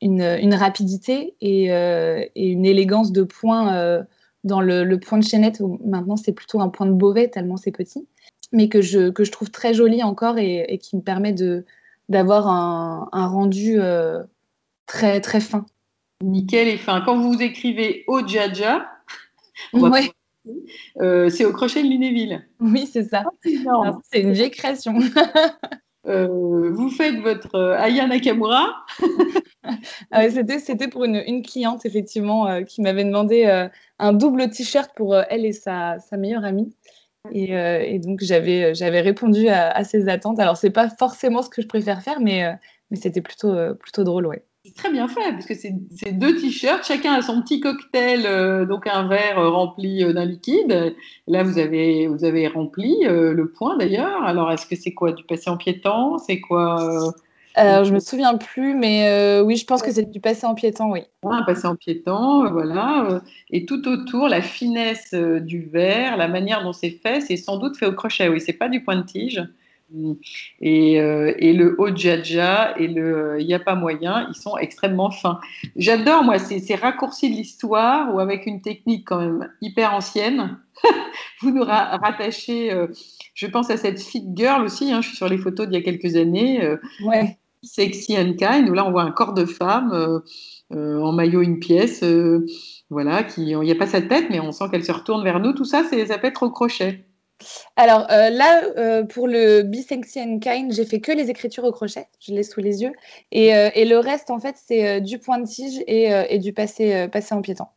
une, 0.00 0.54
rapidité 0.54 1.34
euh, 1.42 2.24
et, 2.34 2.48
une 2.48 2.64
élégance 2.64 3.12
de 3.12 3.22
point 3.22 3.74
euh, 3.74 4.02
dans 4.44 4.60
le, 4.60 4.96
point 4.96 5.18
de 5.18 5.24
chaînette. 5.24 5.60
Où 5.60 5.80
maintenant, 5.84 6.16
c'est 6.16 6.32
plutôt 6.32 6.60
un 6.60 6.68
point 6.68 6.86
de 6.86 6.92
Beauvais, 6.92 7.28
tellement 7.28 7.56
c'est 7.56 7.72
petit, 7.72 8.06
mais 8.52 8.68
que 8.68 8.80
je, 8.80 9.10
que 9.10 9.24
je 9.24 9.32
trouve 9.32 9.50
très 9.50 9.74
joli 9.74 10.02
encore 10.02 10.38
et, 10.38 10.78
qui 10.78 10.96
me 10.96 11.02
permet 11.02 11.34
d'avoir 12.08 12.48
un, 12.48 13.26
rendu 13.26 13.80
euh, 13.80 14.22
très, 14.86 15.20
très 15.20 15.40
fin. 15.40 15.66
Nickel 16.22 16.68
et 16.68 16.78
fin. 16.78 17.00
Quand 17.02 17.18
vous 17.18 17.40
écrivez 17.40 18.04
Ojaja, 18.08 18.86
c'est 19.72 21.44
au 21.44 21.52
crochet 21.52 21.82
de 21.82 21.88
Lunéville. 21.88 22.44
Oui, 22.60 22.88
c'est 22.90 23.04
ça. 23.04 23.24
Ah, 23.68 23.98
c'est 24.10 24.20
une 24.20 24.32
vieille 24.32 24.50
création. 24.50 24.98
Euh, 26.06 26.70
vous 26.70 26.90
faites 26.90 27.16
votre 27.20 27.54
euh, 27.54 27.78
Aya 27.78 28.06
Nakamura. 28.06 28.84
Ah 30.10 30.30
c'était, 30.30 30.88
pour 30.88 31.04
une, 31.04 31.42
cliente, 31.42 31.84
effectivement, 31.84 32.48
euh, 32.48 32.62
qui 32.62 32.80
m'avait 32.80 33.04
demandé 33.04 33.68
un 33.98 34.12
double 34.14 34.48
t-shirt 34.48 34.90
pour 34.96 35.14
elle 35.14 35.44
et 35.44 35.52
sa, 35.52 35.98
meilleure 36.12 36.44
amie. 36.44 36.74
Et, 37.32 37.98
donc, 37.98 38.20
j'avais, 38.22 38.72
répondu 38.72 39.48
à, 39.48 39.84
ses 39.84 40.08
attentes. 40.08 40.40
Alors, 40.40 40.56
c'est 40.56 40.70
pas 40.70 40.88
forcément 40.88 41.42
ce 41.42 41.50
que 41.50 41.60
je 41.60 41.66
préfère 41.66 42.00
faire, 42.00 42.20
mais, 42.20 42.44
mais 42.90 42.96
c'était 42.96 43.20
plutôt, 43.20 43.52
plutôt 43.74 44.04
drôle, 44.04 44.26
ouais 44.26 44.47
très 44.74 44.90
bien 44.90 45.08
fait, 45.08 45.32
parce 45.32 45.46
que 45.46 45.54
c'est 45.54 46.12
deux 46.12 46.36
t-shirts, 46.36 46.84
chacun 46.86 47.14
a 47.14 47.22
son 47.22 47.42
petit 47.42 47.60
cocktail, 47.60 48.22
euh, 48.26 48.66
donc 48.66 48.86
un 48.86 49.06
verre 49.08 49.38
euh, 49.38 49.50
rempli 49.50 50.04
euh, 50.04 50.12
d'un 50.12 50.24
liquide. 50.24 50.94
Là, 51.26 51.42
vous 51.42 51.58
avez, 51.58 52.06
vous 52.06 52.24
avez 52.24 52.48
rempli 52.48 53.04
le 53.04 53.50
point 53.50 53.76
d'ailleurs. 53.76 54.22
Alors, 54.22 54.50
est-ce 54.50 54.66
que 54.66 54.76
c'est 54.76 54.94
quoi 54.94 55.12
Du 55.12 55.24
passé 55.24 55.50
en 55.50 55.56
piétant? 55.56 56.18
C'est 56.18 56.40
quoi 56.40 57.12
alors, 57.54 57.82
je 57.82 57.92
me 57.92 57.98
souviens 57.98 58.36
plus, 58.36 58.74
mais 58.74 59.40
oui, 59.40 59.56
je 59.56 59.66
pense 59.66 59.82
que 59.82 59.90
c'est 59.90 60.08
du 60.08 60.20
passé 60.20 60.46
en 60.46 60.54
piétant, 60.54 60.92
oui. 60.92 61.00
Un 61.24 61.42
passé 61.42 61.66
en 61.66 61.74
piétant, 61.74 62.48
voilà. 62.52 63.20
et 63.50 63.66
tout 63.66 63.88
autour, 63.88 64.28
la 64.28 64.42
finesse 64.42 65.12
du 65.12 65.62
verre, 65.62 66.16
la 66.16 66.28
manière 66.28 66.62
dont 66.62 66.72
c'est 66.72 66.90
fait, 66.90 67.20
c'est 67.20 67.36
sans 67.36 67.56
doute 67.56 67.76
fait 67.76 67.86
au 67.86 67.92
crochet, 67.92 68.28
oui, 68.28 68.40
c'est 68.40 68.52
pas 68.52 68.68
du 68.68 68.84
point 68.84 68.94
de 68.94 69.02
tige. 69.02 69.42
Et, 70.60 71.00
euh, 71.00 71.32
et, 71.38 71.54
le 71.54 71.74
Ojaja 71.78 72.76
et 72.78 72.88
le 72.88 73.36
Il 73.40 73.46
n'y 73.46 73.54
a 73.54 73.58
pas 73.58 73.74
moyen, 73.74 74.26
ils 74.28 74.36
sont 74.36 74.58
extrêmement 74.58 75.10
fins. 75.10 75.40
J'adore, 75.76 76.24
moi, 76.24 76.38
ces, 76.38 76.58
ces 76.58 76.74
raccourcis 76.74 77.30
de 77.30 77.36
l'histoire 77.36 78.14
où, 78.14 78.20
avec 78.20 78.46
une 78.46 78.60
technique 78.60 79.06
quand 79.06 79.18
même 79.18 79.50
hyper 79.62 79.94
ancienne, 79.94 80.58
vous 81.40 81.52
nous 81.52 81.64
rattachez. 81.64 82.70
Euh, 82.70 82.88
je 83.34 83.46
pense 83.46 83.70
à 83.70 83.78
cette 83.78 84.00
fit 84.00 84.24
girl 84.34 84.62
aussi, 84.62 84.92
hein, 84.92 85.00
je 85.00 85.08
suis 85.08 85.16
sur 85.16 85.28
les 85.28 85.38
photos 85.38 85.66
d'il 85.66 85.78
y 85.78 85.78
a 85.78 85.82
quelques 85.82 86.16
années. 86.16 86.62
Euh, 86.62 86.76
ouais. 87.04 87.38
Sexy 87.62 88.16
and 88.16 88.34
kind, 88.34 88.68
où 88.68 88.72
là, 88.72 88.86
on 88.86 88.92
voit 88.92 89.02
un 89.02 89.10
corps 89.10 89.34
de 89.34 89.44
femme 89.44 90.22
en 90.70 91.12
maillot, 91.12 91.40
une 91.40 91.58
pièce. 91.58 92.04
voilà, 92.88 93.24
qui, 93.24 93.50
il 93.50 93.58
n'y 93.58 93.72
a 93.72 93.74
pas 93.74 93.88
sa 93.88 94.00
tête, 94.00 94.26
mais 94.30 94.38
on 94.38 94.52
sent 94.52 94.66
qu'elle 94.70 94.84
se 94.84 94.92
retourne 94.92 95.24
vers 95.24 95.40
nous. 95.40 95.52
Tout 95.52 95.64
ça, 95.64 95.82
ça 95.82 96.18
peut 96.18 96.28
être 96.28 96.44
au 96.44 96.50
crochet. 96.50 97.07
Alors 97.76 98.06
euh, 98.10 98.30
là, 98.30 98.62
euh, 98.76 99.04
pour 99.04 99.28
le 99.28 99.62
and 99.62 100.38
Kind, 100.40 100.72
j'ai 100.72 100.84
fait 100.84 101.00
que 101.00 101.12
les 101.12 101.30
écritures 101.30 101.64
au 101.64 101.72
crochet, 101.72 102.08
je 102.20 102.32
l'ai 102.32 102.42
sous 102.42 102.60
les 102.60 102.82
yeux. 102.82 102.92
Et, 103.30 103.54
euh, 103.54 103.70
le 103.76 103.98
reste, 103.98 104.30
en 104.30 104.40
fait, 104.40 104.56
c'est 104.56 105.00
du 105.00 105.18
point 105.18 105.38
de 105.38 105.46
tige 105.46 105.82
et, 105.86 106.38
du 106.38 106.52
passé, 106.52 107.08
passé 107.08 107.34
en 107.34 107.42
piétant. 107.42 107.72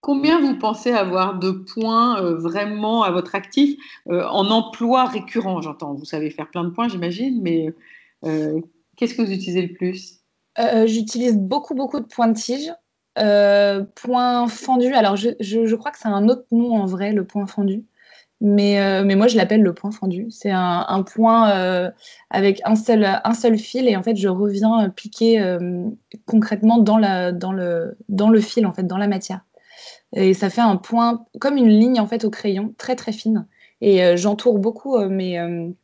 Combien 0.00 0.40
vous 0.40 0.56
pensez 0.56 0.92
avoir 0.92 1.38
de 1.38 1.50
points 1.50 2.20
vraiment 2.34 3.02
à 3.02 3.10
votre 3.10 3.34
actif 3.34 3.76
en 4.06 4.50
emploi 4.50 5.06
récurrent? 5.06 5.60
J'entends, 5.60 5.94
vous 5.94 6.04
savez 6.04 6.30
faire 6.30 6.48
plein 6.50 6.64
de 6.64 6.70
points, 6.70 6.88
j'imagine, 6.88 7.40
mais 7.42 7.74
qu'est-ce 8.96 9.14
que 9.14 9.22
vous 9.22 9.32
utilisez 9.32 9.62
le 9.62 9.74
plus? 9.74 10.20
J'utilise 10.86 11.36
beaucoup, 11.36 11.74
beaucoup 11.74 12.00
de 12.00 12.06
points 12.06 12.28
de 12.28 12.38
tige. 12.38 12.72
Euh, 13.18 13.84
point 13.96 14.46
fendu, 14.48 14.94
alors 14.94 15.16
je, 15.16 15.30
je, 15.40 15.74
crois 15.74 15.90
que 15.90 15.98
c'est 15.98 16.08
un 16.08 16.28
autre 16.28 16.46
nom 16.52 16.76
en 16.76 16.86
vrai, 16.86 17.12
le 17.12 17.24
point 17.24 17.46
fendu. 17.46 17.84
Mais, 18.40 18.80
euh, 18.80 19.02
mais 19.04 19.16
moi, 19.16 19.26
je 19.26 19.36
l'appelle 19.36 19.62
le 19.62 19.74
point 19.74 19.90
fendu. 19.90 20.26
C'est 20.30 20.52
un, 20.52 21.02
point 21.02 21.50
euh, 21.50 21.90
avec 22.30 22.60
un 22.64 22.76
seul, 22.76 23.04
un 23.04 23.34
seul 23.34 23.58
fil 23.58 23.88
et 23.88 23.96
en 23.96 24.02
fait, 24.02 24.16
je 24.16 24.28
reviens 24.28 24.90
piquer 24.90 25.58
concrètement 26.26 26.78
dans, 26.78 26.98
la, 26.98 27.32
dans, 27.32 27.52
le, 27.52 27.96
dans 28.08 28.30
le 28.30 28.40
fil, 28.40 28.66
en 28.66 28.72
fait, 28.72 28.84
dans 28.84 28.98
la 28.98 29.08
matière. 29.08 29.44
Et 30.14 30.34
ça 30.34 30.50
fait 30.50 30.60
un 30.60 30.76
point, 30.76 31.26
comme 31.40 31.56
une 31.56 31.68
ligne 31.68 32.00
en 32.00 32.06
fait 32.06 32.24
au 32.24 32.30
crayon, 32.30 32.74
très 32.78 32.96
très 32.96 33.12
fine. 33.12 33.46
Et 33.80 34.16
j'entoure 34.16 34.58
beaucoup 34.58 34.98
mes, 35.00 35.74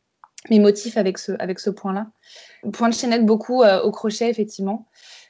mes 0.50 0.58
motifs 0.60 0.96
avec 0.96 1.18
ce, 1.18 1.32
avec 1.40 1.58
ce 1.58 1.70
point-là. 1.70 2.06
Point 2.72 2.88
de 2.88 2.94
chaînette 2.94 3.26
beaucoup 3.26 3.64
au 3.64 3.90
crochet, 3.90 4.30
effectivement. 4.30 4.86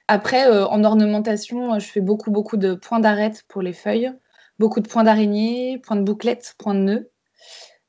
Après, 0.08 0.46
euh, 0.46 0.66
en 0.66 0.84
ornementation, 0.84 1.78
je 1.78 1.86
fais 1.86 2.00
beaucoup, 2.00 2.30
beaucoup 2.30 2.56
de 2.56 2.74
points 2.74 3.00
d'arête 3.00 3.44
pour 3.48 3.62
les 3.62 3.72
feuilles, 3.72 4.12
beaucoup 4.58 4.80
de 4.80 4.88
points 4.88 5.04
d'araignée, 5.04 5.78
points 5.78 5.96
de 5.96 6.02
bouclette, 6.02 6.54
points 6.58 6.74
de 6.74 6.80
nœud. 6.80 7.10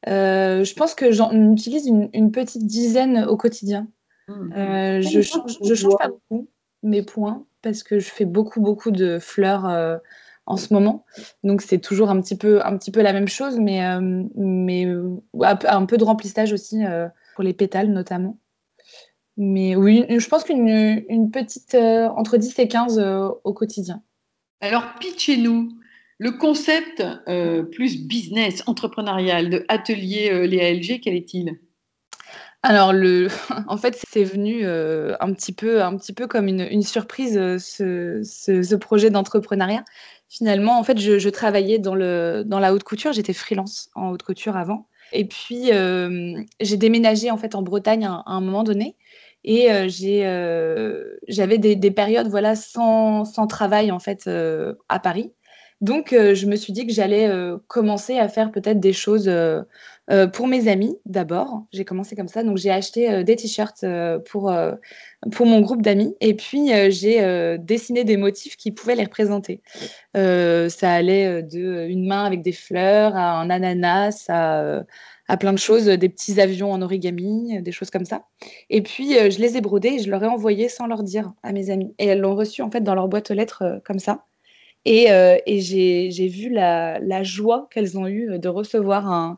Euh, 0.08 0.64
je 0.64 0.74
pense 0.76 0.94
que 0.94 1.12
j'en 1.12 1.32
utilise 1.52 1.88
une, 1.88 2.32
petite 2.32 2.66
dizaine 2.66 3.26
au 3.26 3.38
quotidien. 3.38 3.88
Mmh. 4.28 4.54
Euh, 4.54 5.02
je 5.02 5.22
change, 5.22 5.58
je 5.64 5.74
change 5.74 5.98
pas 5.98 6.10
beaucoup 6.10 6.48
mes 6.84 7.02
points 7.02 7.46
parce 7.62 7.84
que 7.84 8.00
je 8.00 8.10
fais 8.10 8.26
beaucoup, 8.26 8.62
beaucoup 8.62 8.92
de 8.92 9.18
fleurs 9.20 9.66
en 10.46 10.58
ce 10.58 10.74
moment. 10.74 11.06
Donc 11.44 11.62
c'est 11.62 11.80
toujours 11.80 12.10
un 12.10 12.22
petit 12.22 12.38
peu, 12.38 12.64
un 12.64 12.78
petit 12.78 12.92
peu 12.92 13.02
la 13.02 13.14
même 13.14 13.28
chose, 13.28 13.58
mais, 13.60 13.82
mais 14.36 14.88
un 15.42 15.86
peu 15.86 15.98
de 15.98 16.04
remplissage 16.04 16.54
aussi 16.54 16.84
pour 17.34 17.44
les 17.44 17.54
pétales 17.54 17.90
notamment. 17.90 18.38
Mais 19.38 19.76
oui, 19.76 20.06
je 20.08 20.28
pense 20.30 20.44
qu'une 20.44 20.68
une 21.10 21.30
petite 21.30 21.76
euh, 21.76 22.08
entre 22.08 22.38
10 22.38 22.58
et 22.60 22.68
15 22.68 23.00
euh, 23.00 23.30
au 23.44 23.54
quotidien. 23.54 24.02
Alors, 24.62 24.84
pitchez-nous 25.00 25.70
le 26.18 26.32
concept 26.32 27.04
euh, 27.28 27.64
plus 27.64 28.06
business, 28.06 28.64
entrepreneurial 28.68 29.50
de 29.50 29.66
Atelier 29.68 30.48
Léa 30.48 30.74
LG, 30.74 31.02
quel 31.02 31.16
est-il? 31.16 31.60
Alors, 32.64 32.94
en 33.68 33.78
fait, 33.78 34.02
c'est 34.10 34.24
venu 34.24 34.66
un, 34.66 35.34
petit 35.34 35.54
peu, 35.54 35.84
un 35.84 35.96
petit 35.98 36.14
peu 36.14 36.28
comme 36.28 36.48
une, 36.48 36.82
surprise, 36.82 37.34
ce, 37.34 38.22
ce, 38.24 38.76
projet 38.76 39.10
d'entrepreneuriat. 39.10 39.84
Finalement, 40.30 40.80
en 40.80 40.84
fait, 40.84 40.98
je, 40.98 41.30
travaillais 41.30 41.78
dans, 41.78 41.96
le, 41.96 42.44
dans 42.46 42.60
la 42.60 42.74
haute 42.74 42.84
couture. 42.84 43.14
J'étais 43.14 43.34
freelance 43.34 43.90
en 43.94 44.10
haute 44.10 44.24
couture 44.24 44.58
avant. 44.58 44.88
Et 45.12 45.26
puis, 45.26 45.70
j'ai 46.60 46.78
déménagé 46.78 47.30
en 47.30 47.38
fait 47.38 47.54
en 47.54 47.62
Bretagne 47.62 48.06
à 48.06 48.24
un 48.26 48.42
moment 48.42 48.64
donné. 48.64 48.96
Et 49.48 49.72
euh, 49.72 49.88
euh, 50.02 51.18
j'avais 51.28 51.60
des, 51.60 51.92
périodes 51.92 52.28
voilà, 52.30 52.56
sans, 52.56 53.26
sans, 53.26 53.46
travail 53.46 53.92
en 53.92 54.00
fait 54.00 54.26
euh, 54.26 54.74
à 54.90 54.98
Paris. 54.98 55.32
Donc, 55.82 56.12
je 56.12 56.46
me 56.46 56.56
suis 56.56 56.74
dit 56.74 56.88
que 56.88 56.94
j'allais 56.94 57.30
commencer 57.68 58.18
à 58.18 58.28
faire 58.28 58.52
peut-être 58.52 58.80
des 58.80 58.94
choses 58.94 59.32
pour 60.34 60.48
mes 60.48 60.68
amis 60.68 60.98
d'abord. 61.06 61.66
J'ai 61.72 61.86
commencé 61.86 62.16
comme 62.16 62.28
ça. 62.28 62.44
Donc, 62.44 62.58
j'ai 62.58 62.72
acheté 62.72 63.24
des 63.24 63.36
t-shirts 63.36 63.86
pour, 64.30 64.56
pour 65.32 65.46
mon 65.46 65.62
groupe 65.62 65.82
d'amis. 65.82 66.16
Et 66.22 66.34
puis, 66.34 66.72
j'ai 66.92 67.58
dessiné 67.60 68.04
des 68.04 68.18
motifs 68.18 68.56
qui 68.56 68.72
pouvaient 68.72 68.96
les 68.96 69.04
représenter. 69.04 69.62
ça 70.14 70.92
allait 70.92 71.44
de 71.44 71.88
une 71.88 72.08
main 72.08 72.24
avec 72.24 72.42
des 72.42 72.54
fleurs 72.54 73.16
à 73.16 73.40
un 73.40 73.50
ananas 73.50 74.30
à 75.28 75.38
plein 75.38 75.54
de 75.54 75.58
choses, 75.58 75.86
des 75.86 76.10
petits 76.10 76.40
avions 76.40 76.72
en 76.72 76.82
origami, 76.82 77.62
des 77.62 77.72
choses 77.72 77.90
comme 77.90 78.06
ça. 78.06 78.26
Et 78.70 78.82
puis, 78.82 79.18
euh, 79.18 79.30
je 79.30 79.40
les 79.40 79.58
ai 79.58 79.62
brodés 79.62 79.96
et 79.96 80.00
je 80.00 80.10
leur 80.10 80.24
ai 80.24 80.28
envoyés 80.28 80.70
sans 80.70 80.88
leur 80.88 81.04
dire 81.04 81.34
à 81.44 81.52
mes 81.52 81.70
amis. 81.70 81.94
Et 81.98 82.08
elles 82.08 82.20
l'ont 82.20 82.36
reçu 82.36 82.62
en 82.62 82.70
fait 82.70 82.82
dans 82.82 82.96
leur 82.96 83.08
boîte 83.08 83.32
aux 83.32 83.34
lettres 83.34 83.64
euh, 83.64 83.80
comme 83.84 84.00
ça. 84.00 84.26
Et, 84.86 85.12
euh, 85.12 85.38
et 85.46 85.62
j'ai 85.62 86.28
vu 86.28 86.50
la, 86.50 87.24
joie 87.24 87.68
qu'elles 87.72 87.98
ont 87.98 88.08
eue 88.08 88.38
de 88.38 88.48
recevoir 88.50 89.08
un, 89.08 89.38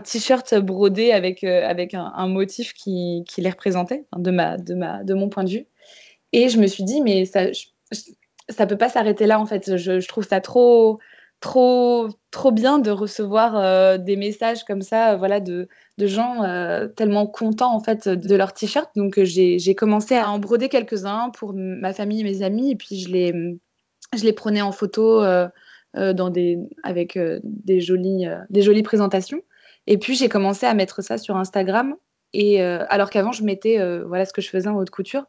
t-shirt 0.00 0.54
brodé 0.56 1.12
avec, 1.12 1.44
avec 1.44 1.94
un, 1.94 2.28
motif 2.28 2.72
qui, 2.72 3.24
les 3.38 3.50
représentait, 3.50 4.04
de, 4.16 5.14
mon 5.14 5.28
point 5.28 5.44
de 5.44 5.50
vue. 5.50 5.66
Et 6.32 6.48
je 6.48 6.58
me 6.58 6.66
suis 6.66 6.84
dit, 6.84 7.00
mais 7.00 7.24
ça, 7.26 7.46
ça 8.48 8.66
peut 8.66 8.78
pas 8.78 8.88
s'arrêter 8.88 9.26
là 9.26 9.40
en 9.40 9.46
fait. 9.46 9.76
Je, 9.76 10.06
trouve 10.06 10.24
ça 10.24 10.40
trop 10.40 11.00
bien 12.52 12.78
de 12.78 12.90
recevoir 12.90 13.56
euh, 13.56 13.98
des 13.98 14.16
messages 14.16 14.64
comme 14.64 14.82
ça, 14.82 15.14
euh, 15.14 15.40
de, 15.40 16.06
gens 16.06 16.42
euh, 16.42 16.88
tellement 16.88 17.26
contents 17.26 17.74
en 17.74 17.80
fait 17.80 18.08
de 18.08 18.34
leur 18.34 18.52
t-shirt. 18.52 18.90
Donc 18.96 19.22
j'ai 19.22 19.74
commencé 19.74 20.16
à 20.16 20.30
en 20.30 20.38
broder 20.38 20.68
quelques-uns 20.68 21.30
pour 21.30 21.52
ma 21.54 21.92
famille 21.92 22.20
et 22.20 22.24
mes 22.24 22.42
amis, 22.42 22.72
et 22.72 22.76
puis 22.76 23.00
je 23.00 23.08
les, 23.10 23.58
je 24.16 24.24
les 24.24 24.32
prenais 24.32 24.62
en 24.62 24.72
photo 24.72 25.22
dans 25.94 26.30
des, 26.30 26.58
avec 26.82 27.18
des, 27.42 27.80
jolies, 27.80 28.26
des 28.50 28.62
jolies 28.62 28.82
présentations. 28.82 29.40
Et 29.86 29.98
puis 29.98 30.14
j'ai 30.14 30.28
commencé 30.28 30.66
à 30.66 30.74
mettre 30.74 31.02
ça 31.02 31.18
sur 31.18 31.36
Instagram, 31.36 31.94
et 32.32 32.60
alors 32.62 33.10
qu'avant 33.10 33.32
je 33.32 33.44
mettais 33.44 33.78
voilà 34.04 34.24
ce 34.24 34.32
que 34.32 34.42
je 34.42 34.48
faisais 34.48 34.68
en 34.68 34.76
haute 34.76 34.90
couture. 34.90 35.26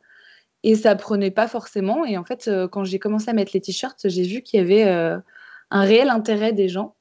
Et 0.63 0.75
ça 0.75 0.96
prenait 0.96 1.32
pas 1.32 1.48
forcément. 1.48 2.06
Et 2.06 2.18
en 2.18 2.24
fait, 2.24 2.50
quand 2.72 2.84
j'ai 2.84 2.98
commencé 2.98 3.30
à 3.30 3.34
mettre 3.34 3.51
les 3.54 3.62
t-shirts, 3.62 4.10
j'ai 4.10 4.24
vu 4.24 4.42
qu'il 4.42 4.60
y 4.60 4.63
avait 4.63 4.84
un 5.72 5.82
réel 5.82 6.10
intérêt 6.10 6.54
des 6.54 6.70
gens. 6.70 6.96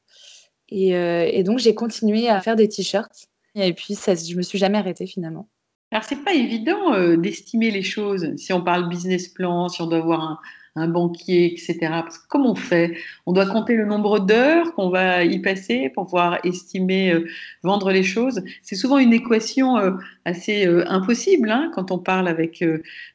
Euh, 0.73 1.29
et, 1.31 1.43
donc, 1.43 1.59
j'ai 1.59 1.75
continué 1.75 2.29
à 2.29 2.41
faire 2.41 2.57
des 2.57 2.69
t-shirts. 2.69 3.29
Et 3.55 3.73
puis, 3.73 3.95
ça, 3.95 4.14
je 4.14 4.35
me 4.37 4.43
suis 4.43 4.59
jamais 4.59 4.79
arrêtée 4.79 5.07
finalement. 5.07 5.49
Alors, 5.91 6.05
c'est 6.05 6.25
pas 6.25 6.35
évident 6.35 6.93
euh, 6.95 7.17
d'estimer 7.17 7.71
les 7.71 7.83
choses. 7.83 8.35
Si 8.37 8.53
on 8.53 8.62
parle 8.62 8.88
business 8.88 9.29
plan, 9.29 9.69
si 9.69 9.81
on 9.81 9.87
doit 9.87 9.99
avoir 9.99 10.23
un, 10.23 10.38
un 10.76 10.88
banquier, 10.88 11.52
etc. 11.52 11.76
Parce 11.81 12.19
que 12.19 12.26
comment 12.28 12.52
on 12.52 12.54
fait 12.54 12.97
On 13.26 13.33
doit 13.33 13.47
compter 13.47 13.76
le 13.76 13.85
nombre 13.85 14.19
d'heures 14.19 14.75
qu'on 14.75 14.90
va 14.90 15.25
y 15.25 15.38
passer 15.40 15.90
pour 15.90 16.04
pouvoir 16.04 16.38
estimer, 16.45 17.12
euh, 17.12 17.26
vendre 17.62 17.90
les 17.90 18.02
choses. 18.02 18.43
C'est 18.62 18.76
souvent 18.76 18.99
une 18.99 19.12
équation 19.12 19.76
assez 20.25 20.66
impossible 20.87 21.50
hein, 21.50 21.71
quand 21.75 21.90
on 21.90 21.99
parle 21.99 22.28
avec 22.28 22.64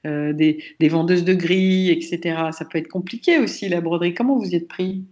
des, 0.03 0.89
vendeuses 0.89 1.23
de 1.23 1.33
grilles, 1.33 1.91
etc. 1.91 2.51
Ça 2.51 2.65
peut 2.65 2.77
être 2.77 2.87
compliqué 2.87 3.39
aussi 3.39 3.69
la 3.69 3.81
broderie. 3.81 4.13
Comment 4.13 4.37
vous 4.37 4.49
y 4.49 4.55
êtes 4.55 4.67
pris? 4.67 5.03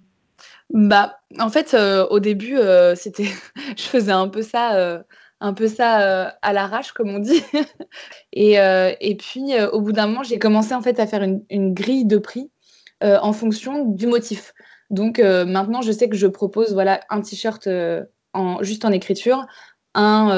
Bah, 0.70 1.20
en 1.39 1.50
fait, 1.50 1.74
euh, 1.74 2.06
au 2.10 2.20
début, 2.20 2.58
euh, 2.58 2.96
c'était, 2.96 3.27
je 3.77 3.84
faisais 3.84 4.12
un 4.12 4.27
peu 4.27 4.42
ça, 4.42 4.75
euh, 4.75 5.01
un 5.39 5.53
peu 5.53 5.67
ça 5.67 6.29
à 6.41 6.53
l'arrache, 6.53 6.91
comme 6.91 7.10
on 7.10 7.20
dit. 7.20 7.44
et, 8.34 8.56
et 8.56 9.15
puis, 9.15 9.53
au 9.72 9.82
bout 9.82 9.91
d'un 9.91 10.08
moment, 10.08 10.24
j'ai 10.24 10.39
commencé 10.39 10.74
en 10.74 10.82
fait 10.82 11.00
à 11.00 11.08
faire 11.08 11.24
une, 11.24 11.74
grille 11.74 12.06
de 12.06 12.17
prix 12.17 12.50
en 13.01 13.34
fonction 13.34 13.86
du 13.86 14.08
motif. 14.08 14.53
Donc 14.89 15.20
maintenant, 15.20 15.82
je 15.82 15.91
sais 15.91 16.10
que 16.10 16.17
je 16.17 16.27
propose 16.27 16.74
voilà 16.74 17.01
un 17.10 17.22
t-shirt 17.22 17.67
juste 18.62 18.86
en 18.86 18.91
écriture, 18.91 19.46
un 19.94 20.29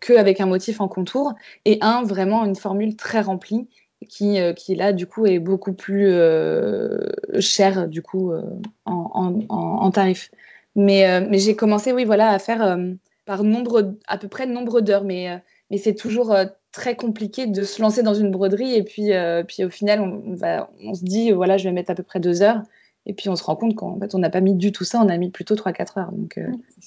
que 0.00 0.18
avec 0.18 0.40
un 0.40 0.46
motif 0.46 0.80
en 0.80 0.88
contour 0.88 1.34
et 1.64 1.78
un 1.80 2.02
vraiment 2.02 2.44
une 2.44 2.56
formule 2.56 2.96
très 2.96 3.20
remplie 3.20 3.68
qui, 4.04 4.40
euh, 4.40 4.52
qui 4.52 4.74
là 4.74 4.92
du 4.92 5.06
coup 5.06 5.26
est 5.26 5.38
beaucoup 5.38 5.72
plus 5.72 6.08
euh, 6.08 6.98
cher 7.40 7.88
du 7.88 8.02
coup 8.02 8.32
euh, 8.32 8.42
en, 8.84 9.44
en, 9.48 9.56
en, 9.56 9.90
tarif. 9.90 10.30
Mais, 10.76 11.20
mais 11.28 11.38
j'ai 11.38 11.54
commencé 11.54 11.92
oui 11.92 12.04
voilà 12.04 12.30
à 12.30 12.38
faire 12.40 12.76
par 13.24 13.44
nombre 13.44 13.94
à 14.06 14.18
peu 14.18 14.28
près 14.28 14.46
nombre 14.46 14.80
d'heures, 14.80 15.04
mais 15.04 15.42
mais 15.70 15.78
c'est 15.78 15.94
toujours 15.94 16.34
très 16.72 16.96
compliqué 16.96 17.46
de 17.46 17.62
se 17.62 17.80
lancer 17.80 18.02
dans 18.02 18.14
une 18.14 18.30
broderie 18.30 18.74
et 18.74 18.82
puis 18.82 19.10
puis 19.46 19.64
au 19.64 19.70
final 19.70 20.00
on, 20.00 20.34
va 20.34 20.70
on 20.82 20.94
se 20.94 21.04
dit 21.04 21.30
voilà 21.32 21.56
je 21.56 21.64
vais 21.64 21.72
mettre 21.72 21.90
à 21.90 21.94
peu 21.94 22.02
près 22.02 22.20
deux 22.20 22.42
heures 22.42 22.62
et 23.06 23.14
puis 23.14 23.28
on 23.28 23.36
se 23.36 23.44
rend 23.44 23.56
compte 23.56 23.74
qu'en 23.74 23.98
fait 23.98 24.14
on 24.14 24.18
n'a 24.18 24.30
pas 24.30 24.40
mis 24.40 24.54
du 24.54 24.72
tout 24.72 24.84
ça, 24.84 25.00
on 25.00 25.08
a 25.08 25.16
mis 25.16 25.30
plutôt 25.30 25.54
3-4 25.54 25.98
heures. 25.98 26.12
Donc 26.12 26.38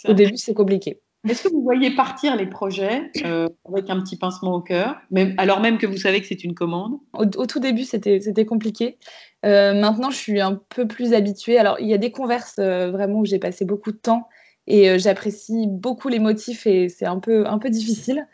au 0.08 0.14
début 0.14 0.38
c'est 0.38 0.54
compliqué. 0.54 1.02
Est-ce 1.28 1.44
que 1.44 1.50
vous 1.50 1.62
voyez 1.62 1.92
partir 1.92 2.36
les 2.36 2.46
projets 2.46 3.12
euh, 3.26 3.50
avec 3.68 3.90
un 3.90 4.00
petit 4.02 4.18
pincement 4.18 4.56
au 4.56 4.62
cœur, 4.62 4.96
même, 5.12 5.34
alors 5.38 5.60
même 5.60 5.78
que 5.78 5.86
vous 5.86 5.98
savez 5.98 6.22
que 6.22 6.28
c'est 6.28 6.44
une 6.44 6.54
commande? 6.54 7.00
Au, 7.14 7.26
tout 7.26 7.60
début, 7.60 7.84
c'était 7.84 8.46
compliqué. 8.46 8.98
Euh, 9.46 9.74
maintenant, 9.74 10.10
je 10.10 10.18
suis 10.18 10.40
un 10.40 10.62
peu 10.70 10.88
plus 10.88 11.14
habituée. 11.14 11.58
Alors, 11.58 11.80
il 11.80 11.88
y 11.88 11.94
a 11.94 11.98
des 11.98 12.12
converses 12.12 12.60
euh, 12.60 12.92
vraiment 12.92 13.20
où 13.20 13.26
j'ai 13.26 13.40
passé 13.40 13.66
beaucoup 13.66 13.92
de 13.92 13.98
temps 13.98 14.28
et 14.68 15.00
j'apprécie 15.00 15.66
beaucoup 15.68 16.10
les 16.10 16.20
motifs 16.20 16.68
et 16.68 16.90
c'est 16.90 17.06
un 17.06 17.20
peu, 17.20 17.48
un 17.48 17.58
peu 17.58 17.70
difficile. 17.70 18.28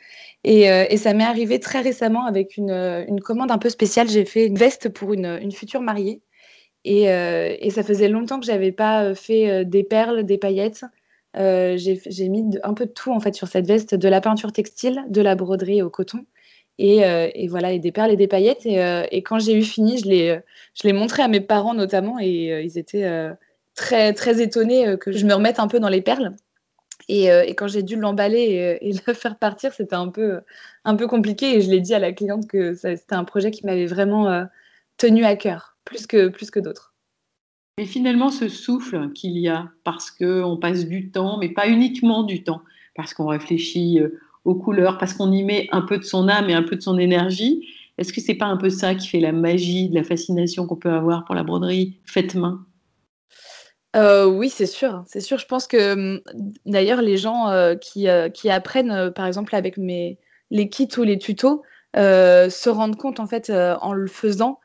Et, 0.44 0.64
et 0.64 0.98
ça 0.98 1.14
m'est 1.14 1.24
arrivé 1.24 1.60
très 1.60 1.82
récemment 1.82 2.26
avec 2.26 2.58
une, 2.58 2.72
une, 2.72 3.22
commande 3.22 3.52
un 3.52 3.58
peu 3.58 3.70
spéciale. 3.70 4.10
J'ai 4.10 4.26
fait 4.26 4.48
une 4.48 4.58
veste 4.58 4.90
pour 4.90 5.14
une, 5.14 5.40
une 5.42 5.52
future 5.52 5.82
mariée. 5.82 6.22
Et, 6.86 7.04
et, 7.04 7.70
ça 7.70 7.84
faisait 7.84 8.10
longtemps 8.10 8.40
que 8.40 8.46
j'avais 8.46 8.72
pas 8.72 9.16
fait 9.16 9.64
des 9.64 9.84
perles, 9.84 10.24
des 10.24 10.38
paillettes. 10.38 10.84
Euh, 11.36 11.78
j'ai 11.78 12.30
mis 12.30 12.58
un 12.64 12.74
peu 12.74 12.86
de 12.86 12.92
tout 12.92 13.12
en 13.12 13.20
fait 13.20 13.34
sur 13.34 13.48
cette 13.48 13.66
veste, 13.66 13.96
de 13.96 14.08
la 14.08 14.22
peinture 14.22 14.52
textile, 14.52 15.04
de 15.10 15.22
la 15.22 15.36
broderie 15.36 15.82
au 15.82 15.90
coton. 15.90 16.26
Et, 16.80 17.06
euh, 17.06 17.30
et 17.36 17.48
voilà, 17.48 17.72
et 17.72 17.80
des 17.80 17.92
perles 17.92 18.12
et 18.12 18.18
des 18.18 18.28
paillettes. 18.28 18.66
Et, 18.66 18.82
euh, 18.82 19.06
et 19.12 19.24
quand 19.24 19.40
j'ai 19.40 19.56
eu 19.58 19.64
fini, 19.64 19.98
je 20.00 20.08
l'ai 20.08 20.94
montré 20.94 21.24
à 21.24 21.28
mes 21.28 21.42
parents 21.42 21.74
notamment, 21.74 22.20
et 22.20 22.64
ils 22.64 22.78
étaient 22.78 23.30
très, 23.76 24.14
très 24.14 24.42
étonnée 24.42 24.98
que 25.00 25.12
je 25.12 25.26
me 25.26 25.34
remette 25.34 25.60
un 25.60 25.68
peu 25.68 25.80
dans 25.80 25.90
les 25.90 26.02
perles. 26.02 26.36
Et, 27.10 27.28
quand 27.58 27.68
j'ai 27.68 27.84
dû 27.84 27.96
l'emballer 27.96 28.78
et, 28.82 28.94
le 29.08 29.14
faire 29.14 29.38
partir, 29.38 29.74
c'était 29.74 29.96
un 29.96 30.10
peu, 30.10 30.42
un 30.86 30.96
peu 30.96 31.08
compliqué. 31.08 31.58
Et 31.58 31.62
je 31.62 31.70
l'ai 31.70 31.82
dit 31.82 31.94
à 31.94 32.00
la 32.00 32.14
cliente 32.14 32.48
que 32.48 32.74
c'était 32.76 33.16
un 33.16 33.24
projet 33.24 33.52
qui 33.52 33.66
m'avait 33.66 33.86
vraiment 33.88 34.48
tenu 34.98 35.26
à 35.26 35.36
cœur, 35.36 35.78
plus 35.86 36.08
que, 36.08 36.30
plus 36.30 36.50
que 36.52 36.60
d'autres. 36.60 36.94
Et 37.78 37.86
finalement, 37.86 38.30
ce 38.30 38.48
souffle 38.48 39.12
qu'il 39.14 39.38
y 39.38 39.50
a, 39.50 39.70
parce 39.84 40.12
qu'on 40.12 40.58
passe 40.62 40.86
du 40.86 41.10
temps, 41.10 41.38
mais 41.40 41.50
pas 41.50 41.68
uniquement 41.68 42.24
du 42.24 42.44
temps, 42.44 42.62
parce 42.96 43.14
qu'on 43.14 43.28
réfléchit 43.28 44.00
aux 44.46 44.56
couleurs, 44.56 44.98
parce 44.98 45.14
qu'on 45.14 45.32
y 45.32 45.44
met 45.44 45.68
un 45.72 45.82
peu 45.82 45.98
de 45.98 46.04
son 46.04 46.28
âme 46.28 46.50
et 46.50 46.54
un 46.54 46.64
peu 46.64 46.76
de 46.76 46.82
son 46.82 46.98
énergie. 46.98 47.68
Est-ce 47.98 48.12
que 48.12 48.22
c'est 48.22 48.36
pas 48.36 48.46
un 48.46 48.58
peu 48.58 48.70
ça 48.70 48.96
qui 48.96 49.08
fait 49.08 49.20
la 49.20 49.32
magie, 49.32 49.90
de 49.90 49.96
la 49.96 50.04
fascination 50.04 50.66
qu'on 50.66 50.76
peut 50.76 50.92
avoir 50.92 51.26
pour 51.26 51.36
la 51.36 51.44
broderie 51.44 51.98
faite 52.06 52.36
main? 52.36 52.66
Euh, 53.96 54.26
oui, 54.26 54.50
c'est 54.50 54.66
sûr, 54.66 55.04
c'est 55.08 55.22
sûr. 55.22 55.38
Je 55.38 55.46
pense 55.46 55.68
que 55.68 55.94
hum, 55.94 56.22
d'ailleurs 56.66 57.02
les 57.02 57.18
gens 57.18 57.50
euh, 57.50 57.76
qui, 57.76 58.10
euh, 58.10 58.30
qui, 58.30 58.50
apprennent, 58.50 59.12
par 59.12 59.28
exemple 59.28 59.56
avec 59.56 59.78
mes 59.78 60.20
les 60.52 60.70
kits 60.70 60.90
ou 60.98 61.04
les 61.04 61.18
tutos, 61.18 61.64
se 61.96 62.70
rendent 62.70 62.98
compte 62.98 63.20
en 63.20 63.28
fait 63.28 63.50
en 63.52 63.94
le 63.94 64.08
faisant 64.08 64.60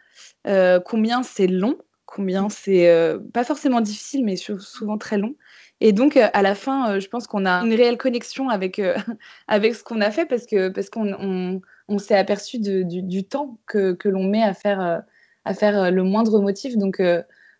combien 0.85 1.23
c'est 1.23 1.47
long, 1.47 1.77
combien 2.07 2.49
c'est 2.49 3.17
pas 3.35 3.45
forcément 3.45 3.81
difficile, 3.81 4.25
mais 4.25 4.37
souvent 4.37 4.99
très 4.99 5.19
long. 5.19 5.35
Et 5.81 5.93
donc, 5.93 6.17
à 6.17 6.43
la 6.43 6.55
fin, 6.55 6.99
je 6.99 7.09
pense 7.09 7.27
qu'on 7.27 7.47
a 7.47 7.63
une 7.63 7.75
réelle 7.75 7.99
connexion 7.99 8.49
avec, 8.49 8.81
avec 9.49 9.75
ce 9.75 9.85
qu'on 9.85 10.01
a 10.01 10.11
fait 10.11 10.27
parce 10.27 10.47
qu'on 10.47 10.73
parce 10.73 10.91
qu'on 10.91 11.61
on, 11.89 11.99
s'est 11.99 12.17
aperçu 12.17 12.59
du, 12.59 13.25
temps 13.25 13.59
que, 13.67 13.93
que 13.93 14.09
l'on 14.09 14.25
met 14.25 14.43
à 14.43 14.55
faire, 14.55 15.03
à 15.45 15.55
faire 15.55 15.91
le 15.91 16.03
moindre 16.03 16.41
motif. 16.41 16.77
Donc, 16.77 17.01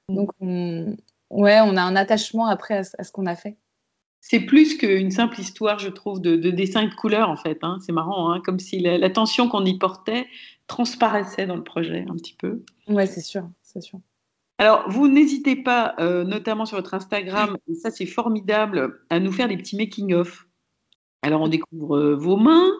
donc 0.09 0.31
on, 0.41 0.97
ouais, 1.31 1.61
on 1.61 1.77
a 1.77 1.83
un 1.83 1.97
attachement 1.97 2.47
après 2.47 2.79
à, 2.99 3.05
ce 3.05 3.13
qu'on 3.13 3.27
a 3.27 3.37
fait. 3.37 3.57
C'est 4.21 4.41
plus 4.41 4.77
qu'une 4.77 5.11
simple 5.11 5.41
histoire, 5.41 5.79
je 5.79 5.89
trouve, 5.89 6.21
de, 6.21 6.37
de 6.37 6.51
dessin 6.51 6.83
et 6.83 6.89
de 6.89 6.95
couleurs, 6.95 7.31
en 7.31 7.37
fait. 7.37 7.59
Hein. 7.63 7.79
C'est 7.85 7.93
marrant, 7.93 8.33
hein, 8.33 8.41
comme 8.45 8.59
si 8.59 8.81
l'attention 8.81 9.49
qu'on 9.49 9.65
y 9.65 9.79
portait 9.79 10.27
transparaissait 10.67 11.47
dans 11.47 11.57
le 11.57 11.65
projet 11.65 12.05
un 12.09 12.15
petit 12.15 12.35
peu. 12.35 12.63
Ouais, 12.89 13.07
c'est 13.07 13.21
sûr, 13.21 13.49
c'est 13.63 13.81
sûr. 13.81 14.01
Alors, 14.59 14.91
vous 14.91 15.07
n'hésitez 15.07 15.55
pas, 15.55 15.95
euh, 16.01 16.25
notamment 16.25 16.67
sur 16.67 16.77
votre 16.77 16.95
Instagram, 16.95 17.57
et 17.69 17.75
ça 17.75 17.93
c'est 17.93 18.07
formidable, 18.07 19.01
à 19.09 19.21
nous 19.21 19.31
faire 19.31 19.47
des 19.47 19.57
petits 19.57 19.77
making-of. 19.77 20.48
Alors, 21.23 21.43
on 21.43 21.49
découvre 21.49 21.97
euh, 21.97 22.17
vos 22.17 22.37
mains, 22.37 22.71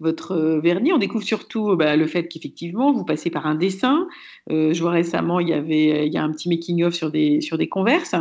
votre 0.00 0.32
euh, 0.32 0.60
vernis, 0.60 0.92
on 0.92 0.98
découvre 0.98 1.24
surtout 1.24 1.76
bah, 1.76 1.96
le 1.96 2.06
fait 2.06 2.28
qu'effectivement, 2.28 2.92
vous 2.92 3.04
passez 3.04 3.30
par 3.30 3.46
un 3.46 3.54
dessin. 3.54 4.06
je 4.48 4.78
vois 4.80 4.90
récemment, 4.90 5.40
il 5.40 5.48
y 5.48 5.54
avait 5.54 6.06
il 6.06 6.12
y 6.12 6.18
a 6.18 6.22
un 6.22 6.30
petit 6.30 6.48
making-of 6.48 6.94
sur 6.94 7.10
des, 7.10 7.40
sur 7.40 7.58
des 7.58 7.68
converses. 7.68 8.14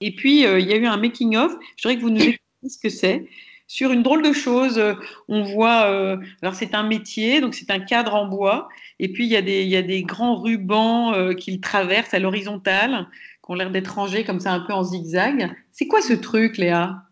Et 0.00 0.14
puis, 0.14 0.42
il 0.42 0.68
y 0.68 0.72
a 0.72 0.76
eu 0.76 0.86
un 0.86 0.96
making-of. 0.96 1.54
Je 1.76 1.86
voudrais 1.86 1.96
que 1.96 2.02
vous 2.02 2.10
nous 2.10 2.16
expliquiez 2.16 2.68
ce 2.68 2.78
que 2.78 2.88
c'est 2.88 3.28
sur 3.66 3.92
une 3.92 4.02
drôle 4.02 4.22
de 4.22 4.32
chose. 4.32 4.78
Euh, 4.78 4.94
on 5.28 5.42
voit, 5.42 5.86
euh, 5.86 6.16
alors 6.42 6.54
c'est 6.54 6.74
un 6.74 6.82
métier, 6.82 7.40
donc 7.40 7.54
c'est 7.54 7.70
un 7.70 7.80
cadre 7.80 8.14
en 8.14 8.26
bois, 8.26 8.68
et 8.98 9.12
puis 9.12 9.24
il 9.24 9.30
y 9.30 9.36
a 9.36 9.42
des, 9.42 9.62
il 9.62 9.68
y 9.68 9.76
a 9.76 9.82
des 9.82 10.02
grands 10.02 10.36
rubans 10.36 11.12
euh, 11.12 11.34
qu'il 11.34 11.60
traverse 11.60 12.14
à 12.14 12.18
l'horizontale, 12.18 13.08
qui 13.44 13.50
ont 13.50 13.54
l'air 13.54 13.70
d'être 13.70 13.94
rangés 13.94 14.24
comme 14.24 14.40
ça 14.40 14.52
un 14.52 14.60
peu 14.60 14.72
en 14.72 14.84
zigzag. 14.84 15.54
C'est 15.72 15.86
quoi 15.86 16.00
ce 16.00 16.12
truc, 16.12 16.56
Léa? 16.58 17.03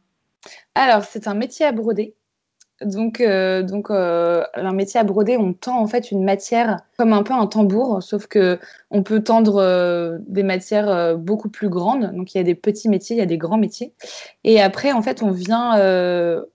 Alors, 0.74 1.04
c'est 1.04 1.28
un 1.28 1.34
métier 1.34 1.66
à 1.66 1.72
broder. 1.72 2.16
Donc, 2.84 3.20
euh, 3.20 3.62
donc 3.62 3.90
euh, 3.90 4.44
un 4.54 4.72
métier 4.72 4.98
à 4.98 5.04
broder, 5.04 5.36
on 5.36 5.52
tend 5.52 5.78
en 5.78 5.86
fait 5.86 6.10
une 6.10 6.24
matière 6.24 6.80
comme 6.98 7.12
un 7.12 7.22
peu 7.22 7.32
un 7.32 7.46
tambour, 7.46 8.02
sauf 8.02 8.26
que 8.26 8.58
on 8.90 9.02
peut 9.02 9.22
tendre 9.22 9.56
euh, 9.56 10.18
des 10.26 10.42
matières 10.42 11.16
beaucoup 11.16 11.48
plus 11.48 11.68
grandes. 11.68 12.12
Donc 12.14 12.34
il 12.34 12.38
y 12.38 12.40
a 12.40 12.44
des 12.44 12.54
petits 12.54 12.88
métiers, 12.88 13.16
il 13.16 13.18
y 13.18 13.22
a 13.22 13.26
des 13.26 13.38
grands 13.38 13.58
métiers. 13.58 13.94
Et 14.44 14.60
après, 14.60 14.92
en 14.92 15.02
fait, 15.02 15.22
on 15.22 15.30
vient, 15.30 15.76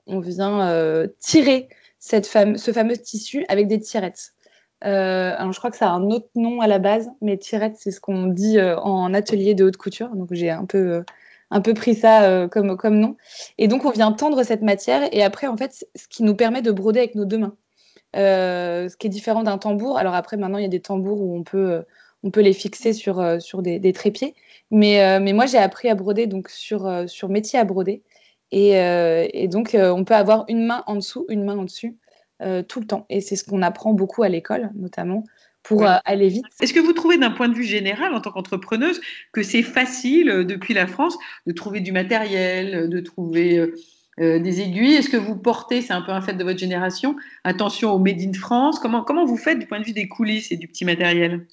on 0.07 0.19
vient 0.19 1.07
tirer 1.19 1.69
cette 1.99 2.25
ce 2.25 2.71
fameux 2.71 2.97
tissu 2.97 3.45
avec 3.49 3.67
des 3.67 3.79
tirettes. 3.79 4.33
alors 4.81 5.51
je 5.51 5.59
crois 5.59 5.71
que 5.71 5.77
ça 5.77 5.89
a 5.89 5.91
un 5.91 6.09
autre 6.09 6.29
nom 6.35 6.61
à 6.61 6.67
la 6.67 6.79
base, 6.79 7.09
mais 7.21 7.37
tirettes, 7.37 7.77
c'est 7.77 7.91
ce 7.91 8.01
qu'on 8.01 8.27
dit 8.27 8.59
en 8.61 9.13
atelier 9.13 9.55
de 9.55 9.65
haute 9.65 9.77
couture. 9.77 10.09
Donc 10.15 10.29
j'ai 10.31 10.49
un 10.49 10.65
peu 10.65 11.03
un 11.51 11.61
peu 11.61 11.73
pris 11.73 11.95
ça 11.95 12.23
euh, 12.23 12.47
comme, 12.47 12.77
comme 12.77 12.99
nom. 12.99 13.15
Et 13.57 13.67
donc, 13.67 13.85
on 13.85 13.91
vient 13.91 14.11
tendre 14.11 14.43
cette 14.43 14.61
matière 14.61 15.07
et 15.11 15.23
après, 15.23 15.47
en 15.47 15.57
fait, 15.57 15.87
ce 15.95 16.07
qui 16.07 16.23
nous 16.23 16.35
permet 16.35 16.61
de 16.61 16.71
broder 16.71 16.99
avec 16.99 17.15
nos 17.15 17.25
deux 17.25 17.37
mains. 17.37 17.55
Euh, 18.15 18.87
ce 18.89 18.97
qui 18.97 19.07
est 19.07 19.09
différent 19.09 19.43
d'un 19.43 19.57
tambour. 19.57 19.97
Alors 19.97 20.13
après, 20.13 20.37
maintenant, 20.37 20.57
il 20.57 20.63
y 20.63 20.65
a 20.65 20.69
des 20.69 20.81
tambours 20.81 21.21
où 21.21 21.35
on 21.35 21.43
peut, 21.43 21.71
euh, 21.71 21.81
on 22.23 22.31
peut 22.31 22.41
les 22.41 22.53
fixer 22.53 22.93
sur, 22.93 23.41
sur 23.41 23.61
des, 23.61 23.93
trépieds. 23.93 24.33
Mais, 24.71 25.19
mais 25.19 25.33
moi, 25.33 25.45
j'ai 25.45 25.57
appris 25.57 25.87
à 25.89 25.95
broder 25.95 26.27
donc 26.27 26.49
sur, 26.49 27.03
sur 27.07 27.29
métier 27.29 27.59
à 27.59 27.63
broder. 27.63 28.03
Et, 28.51 28.71
et 28.71 29.47
donc, 29.47 29.77
on 29.79 30.03
peut 30.03 30.15
avoir 30.15 30.45
une 30.47 30.65
main 30.65 30.83
en 30.87 30.95
dessous, 30.95 31.25
une 31.29 31.43
main 31.43 31.57
en 31.57 31.63
dessus 31.63 31.95
tout 32.67 32.79
le 32.79 32.87
temps. 32.87 33.05
Et 33.09 33.21
c'est 33.21 33.35
ce 33.35 33.43
qu'on 33.43 33.61
apprend 33.61 33.93
beaucoup 33.93 34.23
à 34.23 34.29
l'école, 34.29 34.71
notamment 34.75 35.23
pour 35.67 35.83
euh, 35.83 35.97
aller 36.05 36.29
vite. 36.29 36.45
Est-ce 36.61 36.73
que 36.73 36.79
vous 36.79 36.93
trouvez 36.93 37.17
d'un 37.17 37.31
point 37.31 37.49
de 37.49 37.53
vue 37.53 37.63
général, 37.63 38.13
en 38.13 38.21
tant 38.21 38.31
qu'entrepreneuse, 38.31 39.01
que 39.33 39.43
c'est 39.43 39.63
facile 39.63 40.29
euh, 40.29 40.43
depuis 40.45 40.73
la 40.73 40.87
France 40.87 41.17
de 41.45 41.51
trouver 41.51 41.81
du 41.81 41.91
matériel, 41.91 42.75
euh, 42.75 42.87
de 42.87 42.99
trouver 42.99 43.73
des 44.19 44.61
aiguilles? 44.61 44.95
Est-ce 44.95 45.09
que 45.09 45.17
vous 45.17 45.35
portez, 45.35 45.83
c'est 45.83 45.93
un 45.93 46.01
peu 46.01 46.11
un 46.11 46.21
fait 46.21 46.33
de 46.33 46.43
votre 46.43 46.57
génération, 46.57 47.15
attention 47.43 47.91
au 47.91 47.99
Made 47.99 48.19
in 48.19 48.33
France? 48.33 48.79
Comment, 48.79 49.03
comment 49.03 49.25
vous 49.25 49.37
faites 49.37 49.59
du 49.59 49.67
point 49.67 49.79
de 49.79 49.85
vue 49.85 49.93
des 49.93 50.07
coulisses 50.07 50.51
et 50.51 50.57
du 50.57 50.67
petit 50.67 50.85
matériel? 50.85 51.45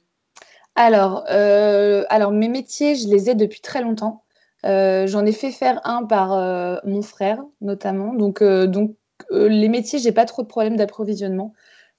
Alors, 0.75 1.27
alors, 1.29 2.33
mes 2.33 2.49
métiers, 2.49 2.95
je 2.95 3.07
les 3.09 3.29
ai 3.29 3.35
depuis 3.35 3.61
très 3.61 3.83
longtemps. 3.83 4.25
J'en 4.65 5.27
ai 5.27 5.33
fait 5.33 5.51
faire 5.51 5.79
un 5.85 6.05
par 6.05 6.81
mon 6.87 7.03
frère, 7.03 7.45
notamment. 7.61 8.15
Donc, 8.15 8.43
donc 8.43 8.97
les 9.31 9.69
métiers, 9.69 9.99
j'ai 9.99 10.13
pas 10.13 10.25
trop 10.25 10.43
de 10.43 10.49
problèmes 10.49 10.77
d'approvisionnement. 10.77 11.53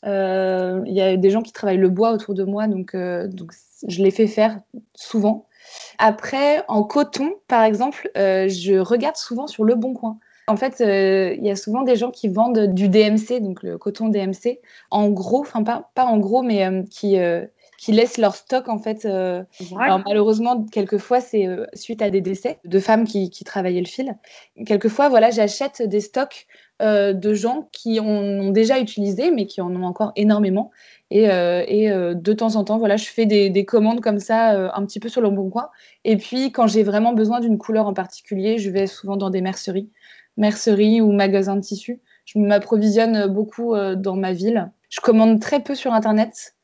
Euh, 0.05 0.81
il 0.85 0.93
y 0.93 1.01
a 1.01 1.15
des 1.17 1.29
gens 1.29 1.41
qui 1.41 1.51
travaillent 1.51 1.77
le 1.77 1.89
bois 1.89 2.11
autour 2.11 2.33
de 2.33 2.43
moi, 2.43 2.67
donc, 2.67 2.93
euh, 2.93 3.27
donc 3.27 3.53
je 3.87 4.03
les 4.03 4.11
fais 4.11 4.27
faire 4.27 4.59
souvent. 4.93 5.47
Après, 5.97 6.63
en 6.67 6.83
coton, 6.83 7.33
par 7.47 7.63
exemple, 7.63 8.09
euh, 8.17 8.47
je 8.49 8.77
regarde 8.77 9.15
souvent 9.15 9.47
sur 9.47 9.63
Le 9.63 9.75
Bon 9.75 9.93
Coin. 9.93 10.19
En 10.47 10.57
fait, 10.57 10.75
il 10.79 11.43
y 11.43 11.49
a 11.49 11.55
souvent 11.55 11.81
des 11.81 11.95
gens 11.95 12.11
qui 12.11 12.29
vendent 12.29 12.67
du 12.67 12.87
DMC, 12.87 13.39
donc 13.41 13.63
le 13.63 13.79
coton 13.79 14.09
DMC, 14.09 14.59
en 14.91 15.09
gros, 15.09 15.39
enfin 15.39 15.63
pas, 15.63 15.89
pas 15.95 16.05
en 16.05 16.19
gros, 16.19 16.43
mais 16.43 16.69
qui, 16.91 17.17
qui 17.79 17.91
laissent 17.91 18.19
leur 18.19 18.35
stock 18.35 18.69
en 18.69 18.77
fait. 18.77 19.05
alors 19.05 20.01
malheureusement, 20.05 20.63
quelquefois 20.71 21.19
c'est 21.19 21.47
suite 21.73 22.03
à 22.03 22.11
des 22.11 22.21
décès 22.21 22.59
de 22.63 22.79
femmes 22.79 23.05
qui, 23.05 23.31
qui 23.31 23.43
travaillaient 23.43 23.79
le 23.79 23.87
fil. 23.87 24.15
Quelquefois, 24.67 25.09
voilà, 25.09 25.31
j'achète 25.31 25.81
des 25.81 25.99
stocks 25.99 26.45
euh, 26.81 27.13
de 27.13 27.33
gens 27.33 27.69
qui 27.71 28.01
en 28.01 28.05
ont 28.05 28.51
déjà 28.51 28.81
utilisé, 28.81 29.31
mais 29.31 29.45
qui 29.45 29.61
en 29.61 29.73
ont 29.73 29.85
encore 29.85 30.11
énormément. 30.17 30.71
Et, 31.09 31.29
euh, 31.29 31.63
euh, 31.71 32.13
de 32.13 32.33
temps 32.33 32.57
en 32.57 32.65
temps, 32.65 32.77
voilà, 32.77 32.97
je 32.97 33.05
fais 33.05 33.25
des, 33.25 33.65
commandes 33.65 34.01
comme 34.01 34.19
ça, 34.19 34.75
un 34.75 34.85
petit 34.85 34.99
peu 34.99 35.07
sur 35.07 35.21
le 35.21 35.29
bon 35.29 35.49
coin. 35.49 35.69
Et 36.03 36.17
puis, 36.17 36.51
quand 36.51 36.67
j'ai 36.67 36.83
vraiment 36.83 37.13
besoin 37.13 37.39
d'une 37.39 37.57
couleur 37.57 37.87
en 37.87 37.93
particulier, 37.93 38.57
je 38.57 38.69
vais 38.69 38.87
souvent 38.87 39.15
dans 39.15 39.29
des 39.29 39.39
merceries, 39.39 39.89
merceries 40.35 40.99
ou 40.99 41.13
magasins 41.13 41.55
de 41.55 41.61
tissus. 41.61 42.01
Je 42.25 42.39
m'approvisionne 42.39 43.27
beaucoup 43.27 43.73
dans 43.95 44.17
ma 44.17 44.33
ville. 44.33 44.69
Je 44.89 44.99
commande 44.99 45.39
très 45.39 45.61
peu 45.61 45.75
sur 45.75 45.93
Internet. 45.93 46.55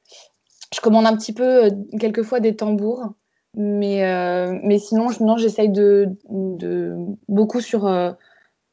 Je 0.76 0.82
commande 0.82 1.06
un 1.06 1.16
petit 1.16 1.34
peu, 1.34 1.70
quelquefois, 2.00 2.42
des 2.42 2.58
tambours. 2.58 3.14
Mais, 3.56 4.02
mais 4.64 4.78
sinon, 4.78 5.08
non, 5.22 5.38
j'essaye 5.38 5.70
de, 5.70 6.10
beaucoup 7.30 7.62
sur 7.62 7.88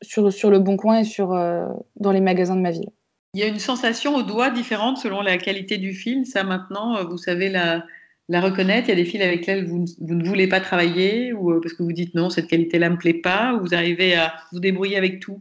sur, 0.02 0.32
sur 0.32 0.50
le 0.50 0.58
Bon 0.58 0.76
Coin 0.76 1.00
et 1.00 1.04
sur, 1.04 1.32
euh, 1.32 1.66
dans 1.96 2.12
les 2.12 2.20
magasins 2.20 2.56
de 2.56 2.60
ma 2.60 2.70
ville. 2.70 2.90
Il 3.34 3.40
y 3.40 3.42
a 3.42 3.46
une 3.46 3.58
sensation 3.58 4.14
au 4.14 4.22
doigt 4.22 4.50
différente 4.50 4.98
selon 4.98 5.20
la 5.20 5.36
qualité 5.38 5.76
du 5.78 5.92
fil. 5.92 6.26
Ça, 6.26 6.44
maintenant, 6.44 6.96
euh, 6.96 7.04
vous 7.04 7.18
savez 7.18 7.50
la, 7.50 7.84
la 8.28 8.40
reconnaître. 8.40 8.88
Il 8.88 8.90
y 8.90 8.92
a 8.92 8.96
des 8.96 9.04
fils 9.04 9.20
avec 9.20 9.40
lesquels 9.40 9.66
vous, 9.66 9.84
vous 10.00 10.14
ne 10.14 10.24
voulez 10.24 10.48
pas 10.48 10.60
travailler 10.60 11.32
ou 11.32 11.52
euh, 11.52 11.60
parce 11.60 11.74
que 11.74 11.82
vous 11.82 11.92
dites 11.92 12.14
non, 12.14 12.30
cette 12.30 12.46
qualité-là 12.46 12.88
ne 12.88 12.94
me 12.94 12.98
plaît 12.98 13.14
pas, 13.14 13.54
ou 13.54 13.60
vous 13.60 13.74
arrivez 13.74 14.14
à 14.14 14.34
vous 14.52 14.60
débrouiller 14.60 14.96
avec 14.96 15.20
tout? 15.20 15.40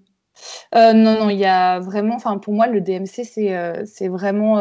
Non, 0.75 0.93
non, 0.93 1.29
il 1.31 1.39
y 1.39 1.45
a 1.45 1.79
vraiment, 1.79 2.15
enfin, 2.15 2.37
pour 2.37 2.53
moi, 2.53 2.67
le 2.67 2.79
DMC, 2.79 3.23
c'est 3.23 3.85
c'est 3.87 4.07
vraiment 4.07 4.57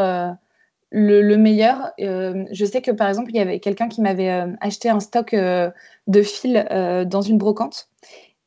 le, 0.91 1.21
le, 1.21 1.37
meilleur. 1.37 1.93
je 1.99 2.65
sais 2.65 2.81
que, 2.81 2.93
par 2.93 3.11
exemple, 3.11 3.31
il 3.31 3.37
y 3.37 3.41
avait 3.41 3.61
quelqu'un 3.61 3.87
qui 3.87 4.01
m'avait 4.01 4.31
acheté 4.63 4.89
un 4.89 5.01
stock 5.01 5.35
de 5.35 6.23
fils 6.23 6.65
dans 7.07 7.21
une 7.21 7.37
brocante. 7.37 7.91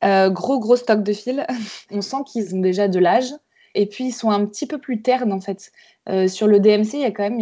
Euh, 0.04 0.30
gros, 0.30 0.58
gros 0.58 0.76
stock 0.76 1.02
de 1.02 1.12
fils. 1.12 1.40
On 1.90 2.00
sent 2.00 2.18
qu'ils 2.26 2.54
ont 2.54 2.60
déjà 2.60 2.88
de 2.88 2.98
l'âge. 2.98 3.32
Et 3.74 3.86
puis, 3.86 4.06
ils 4.06 4.12
sont 4.12 4.30
un 4.30 4.46
petit 4.46 4.66
peu 4.66 4.78
plus 4.78 5.00
ternes, 5.00 5.32
en 5.32 5.40
fait. 5.40 5.70
Euh, 6.08 6.26
sur 6.26 6.48
le 6.48 6.58
DMC, 6.58 6.94
il 6.94 7.00
y 7.00 7.04
a 7.04 7.12
quand 7.12 7.28
même 7.28 7.38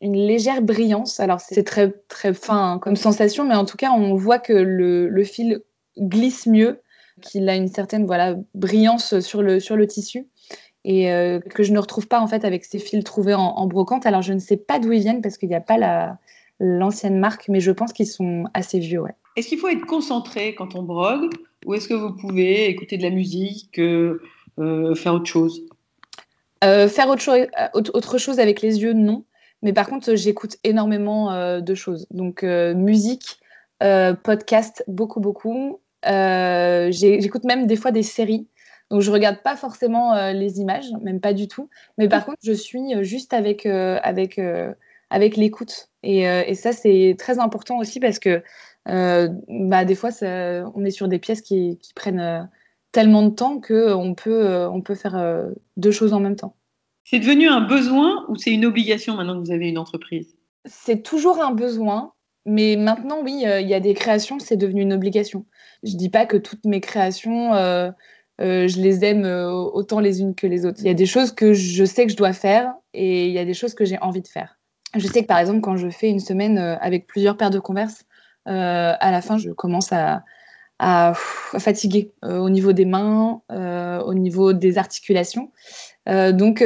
une, 0.00 0.16
légère 0.26 0.62
brillance. 0.62 1.20
Alors, 1.20 1.40
c'est 1.40 1.64
très, 1.64 1.92
très 2.08 2.32
fin 2.32 2.72
hein, 2.72 2.78
comme 2.78 2.96
sensation, 2.96 3.44
mais 3.44 3.54
en 3.54 3.66
tout 3.66 3.76
cas, 3.76 3.90
on 3.90 4.14
voit 4.14 4.38
que 4.38 4.54
le, 4.54 5.24
fil 5.24 5.60
glisse 5.98 6.46
mieux, 6.46 6.80
qu'il 7.20 7.48
a 7.50 7.56
une 7.56 7.68
certaine 7.68 8.06
voilà, 8.06 8.36
brillance 8.54 9.20
sur 9.20 9.42
le, 9.42 9.60
sur 9.60 9.76
le 9.76 9.86
tissu 9.86 10.26
et 10.84 11.12
euh, 11.12 11.40
que 11.40 11.62
je 11.62 11.72
ne 11.72 11.78
retrouve 11.78 12.08
pas 12.08 12.20
en 12.20 12.26
fait 12.26 12.44
avec 12.44 12.64
ces 12.64 12.78
fils 12.78 13.04
trouvés 13.04 13.34
en, 13.34 13.66
brocante. 13.66 14.06
Alors 14.06 14.22
je 14.22 14.32
ne 14.32 14.38
sais 14.38 14.56
pas 14.56 14.78
d'où 14.78 14.92
ils 14.92 15.00
viennent 15.00 15.20
parce 15.20 15.36
qu'il 15.36 15.48
n'y 15.48 15.54
a 15.54 15.60
pas 15.60 16.16
l'ancienne 16.58 17.18
marque, 17.18 17.48
mais 17.48 17.60
je 17.60 17.70
pense 17.70 17.92
qu'ils 17.92 18.06
sont 18.06 18.44
assez 18.54 18.78
vieux. 18.78 19.02
Est-ce 19.36 19.48
qu'il 19.48 19.58
faut 19.58 19.68
être 19.68 19.86
concentré 19.86 20.54
quand 20.54 20.74
on 20.74 20.82
brode 20.82 21.30
ou 21.66 21.74
est-ce 21.74 21.88
que 21.88 21.94
vous 21.94 22.14
pouvez 22.14 22.68
écouter 22.68 22.96
de 22.96 23.02
la 23.02 23.10
musique, 23.10 23.78
euh, 23.78 24.20
euh, 24.58 24.94
faire 24.94 25.14
autre 25.14 25.26
chose? 25.26 25.62
Faire 26.62 27.08
autre, 27.08 27.22
chose, 27.22 27.46
autre 27.72 28.18
chose 28.18 28.38
avec 28.38 28.60
les 28.60 28.82
yeux, 28.82 28.92
non. 28.92 29.24
Mais 29.62 29.72
par 29.72 29.88
contre, 29.88 30.14
j'écoute 30.14 30.56
énormément 30.62 31.58
de 31.58 31.74
choses. 31.74 32.06
Donc, 32.10 32.42
musique, 32.42 33.40
podcast, 33.78 34.84
beaucoup, 34.86 35.20
beaucoup. 35.20 35.80
j'écoute 36.04 37.44
même 37.44 37.66
des 37.66 37.76
fois 37.76 37.92
des 37.92 38.02
séries. 38.02 38.46
Donc, 38.90 39.00
je 39.00 39.10
regarde 39.10 39.38
pas 39.42 39.56
forcément 39.56 40.32
les 40.32 40.60
images, 40.60 40.84
même 41.00 41.20
pas 41.20 41.32
du 41.32 41.48
tout. 41.48 41.70
Mais 41.96 42.08
par 42.08 42.26
contre, 42.26 42.38
je 42.42 42.52
suis 42.52 43.02
juste 43.04 43.32
avec, 43.32 43.64
avec, 43.64 44.38
avec 45.08 45.38
l'écoute. 45.38 45.88
Et, 46.02 46.54
ça, 46.54 46.72
c'est 46.72 47.16
très 47.18 47.38
important 47.38 47.78
aussi 47.78 48.00
parce 48.00 48.18
que 48.18 48.28
euh, 48.28 48.40
bah, 48.86 49.84
des 49.84 49.94
fois, 49.94 50.10
on 50.22 50.84
est 50.84 50.90
sur 50.90 51.08
des 51.08 51.18
pièces 51.18 51.40
qui, 51.40 51.78
prennent 51.94 52.20
euh, 52.20 52.42
tellement 52.92 53.22
de 53.22 53.30
temps 53.30 53.60
qu'on 53.60 54.14
peut, 54.14 54.46
euh, 54.46 54.70
on 54.70 54.80
peut 54.80 54.94
faire 54.94 55.44
deux 55.76 55.90
choses 55.90 56.12
en 56.12 56.20
même 56.20 56.36
temps. 56.36 56.56
C'est 57.04 57.18
devenu 57.18 57.48
un 57.48 57.60
besoin 57.60 58.24
ou 58.28 58.36
c'est 58.36 58.52
une 58.52 58.64
obligation 58.64 59.16
maintenant 59.16 59.34
que 59.34 59.46
vous 59.46 59.52
avez 59.52 59.68
une 59.68 59.78
entreprise? 59.78 60.36
C'est 60.66 61.02
toujours 61.02 61.42
un 61.42 61.52
besoin, 61.52 62.12
mais 62.46 62.76
maintenant, 62.76 63.20
oui, 63.22 63.44
il 63.44 63.68
y 63.68 63.74
a 63.74 63.80
des 63.80 63.94
créations, 63.94 64.38
c'est 64.38 64.56
devenu 64.56 64.82
une 64.82 64.92
obligation. 64.92 65.46
Je 65.82 65.94
ne 65.94 65.98
dis 65.98 66.10
pas 66.10 66.26
que 66.26 66.36
toutes 66.36 66.64
mes 66.66 66.80
créations, 66.80 67.52
je 68.38 68.80
les 68.80 69.04
aime 69.04 69.24
autant 69.24 69.98
les 69.98 70.20
unes 70.20 70.34
que 70.34 70.46
les 70.46 70.66
autres. 70.66 70.80
Il 70.80 70.86
y 70.86 70.90
a 70.90 70.94
des 70.94 71.06
choses 71.06 71.32
que 71.32 71.52
je 71.52 71.84
sais 71.84 72.06
que 72.06 72.12
je 72.12 72.16
dois 72.16 72.32
faire 72.32 72.72
et 72.92 73.26
il 73.26 73.32
y 73.32 73.38
a 73.38 73.44
des 73.44 73.54
choses 73.54 73.74
que 73.74 73.84
j'ai 73.84 73.98
envie 73.98 74.22
de 74.22 74.28
faire. 74.28 74.58
Je 74.94 75.06
sais 75.06 75.22
que 75.22 75.26
par 75.26 75.38
exemple, 75.38 75.62
quand 75.62 75.76
je 75.76 75.88
fais 75.88 76.10
une 76.10 76.20
semaine 76.20 76.58
avec 76.58 77.06
plusieurs 77.06 77.36
paires 77.36 77.50
de 77.50 77.60
converses, 77.60 78.04
euh, 78.04 78.09
à 78.46 79.10
la 79.10 79.20
fin, 79.22 79.38
je 79.38 79.50
commence 79.50 79.92
à, 79.92 80.22
fatiguer 81.58 82.10
euh, 82.24 82.38
au 82.38 82.48
niveau 82.48 82.72
des 82.72 82.86
mains, 82.86 83.42
euh, 83.52 84.00
au 84.00 84.14
niveau 84.14 84.54
des 84.54 84.78
articulations. 84.78 85.50
donc, 86.06 86.62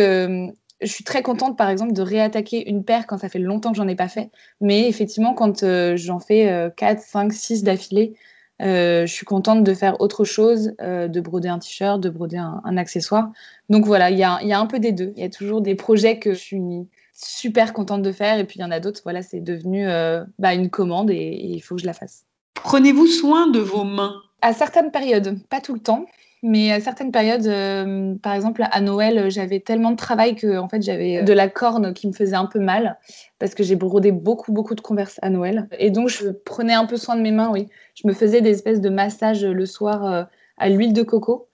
je 0.81 0.89
suis 0.93 1.05
très 1.05 1.23
contente, 1.23 1.57
par 1.57 1.71
exemple, 1.71 1.93
de 1.93 2.03
réattaquer 2.03 2.69
une 2.69 2.85
paire 2.85 3.07
quand 3.07 3.19
ça 3.19 3.29
fait 3.29 3.39
longtemps 3.39 3.71
que 3.73 3.77
j'en 3.77 3.89
ai 3.89 3.97
pas 3.97 4.09
fait. 4.09 4.31
Mais 4.61 4.89
effectivement, 4.89 5.35
quand 5.35 5.65
j'en 5.97 6.21
fais 6.21 6.73
4, 6.77 7.01
5, 7.01 7.33
6 7.33 7.65
d'affilée, 7.65 8.15
je 8.61 9.07
suis 9.07 9.27
contente 9.27 9.65
de 9.65 9.75
faire 9.75 10.01
autre 10.01 10.25
chose, 10.25 10.75
de 10.79 11.21
broder 11.21 11.49
un 11.49 11.59
t-shirt, 11.59 12.01
de 12.01 12.11
broder 12.11 12.37
un, 12.37 12.77
accessoire. 12.77 13.33
Donc 13.69 13.85
voilà, 13.87 14.11
il 14.11 14.19
y 14.19 14.25
a, 14.25 14.39
y 14.43 14.53
a, 14.53 14.61
un 14.61 14.67
peu 14.67 14.79
des 14.79 14.93
deux. 14.93 15.13
Il 15.17 15.23
y 15.23 15.27
a 15.27 15.31
toujours 15.31 15.61
des 15.61 15.75
projets 15.75 16.19
que 16.19 16.35
je 16.35 16.39
suis 16.39 16.87
super 17.15 17.73
contente 17.73 18.03
de 18.03 18.13
faire. 18.13 18.39
Et 18.39 18.45
puis 18.45 18.59
il 18.59 18.63
y 18.63 18.65
en 18.65 18.71
a 18.71 18.81
d'autres, 18.81 19.01
voilà, 19.05 19.23
c'est 19.23 19.41
devenu 19.41 19.89
euh, 19.89 20.25
bah, 20.39 20.55
une 20.55 20.69
commande 20.69 21.11
et, 21.11 21.41
il 21.43 21.61
faut 21.61 21.77
que 21.77 21.81
je 21.81 21.87
la 21.87 21.95
fasse. 21.95 22.25
Prenez-vous 22.55 23.07
soin 23.07 23.47
de 23.47 23.61
vos 23.61 23.85
mains 23.85 24.15
À 24.43 24.53
certaines 24.53 24.91
périodes, 24.91 25.39
pas 25.49 25.61
tout 25.61 25.75
le 25.75 25.81
temps. 25.81 26.07
Mais 26.47 26.73
à 26.73 26.81
certaines 26.81 27.11
périodes, 27.11 27.47
euh, 27.47 28.17
par 28.17 28.35
exemple 28.35 28.67
à 28.71 28.81
Noël, 28.83 29.31
j'avais 29.31 29.61
tellement 29.61 29.93
de 29.93 29.97
travail 29.97 30.37
que 30.37 30.59
en 30.59 30.69
fait 30.69 30.83
j'avais 30.83 31.23
de 31.23 31.33
la 31.33 31.49
corne 31.49 31.95
qui 31.95 32.07
me 32.07 32.13
faisait 32.13 32.37
un 32.37 32.45
peu 32.45 32.59
mal 32.59 32.99
parce 33.39 33.55
que 33.55 33.63
j'ai 33.63 33.77
brodé 33.77 34.13
beaucoup 34.13 34.53
beaucoup 34.53 34.75
de 34.75 34.83
converses 34.83 35.19
à 35.23 35.31
Noël 35.31 35.71
et 35.79 35.91
donc 35.91 36.11
je 36.11 36.29
prenais 36.29 36.75
un 36.75 36.85
peu 36.85 36.99
soin 36.99 37.17
de 37.17 37.23
mes 37.23 37.33
mains. 37.33 37.51
Oui, 37.51 37.69
je 37.95 38.07
me 38.07 38.13
faisais 38.13 38.43
des 38.43 38.51
espèces 38.51 38.83
de 38.83 38.91
massages 38.91 39.43
le 39.43 39.65
soir 39.65 40.05
euh, 40.05 40.25
à 40.59 40.69
l'huile 40.69 40.93
de 40.93 41.03
coco. 41.03 41.49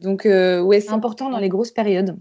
Donc 0.00 0.24
ouais, 0.26 0.80
c'est 0.80 0.92
important 0.92 1.30
dans 1.30 1.38
les 1.38 1.48
grosses 1.48 1.70
périodes. 1.70 2.18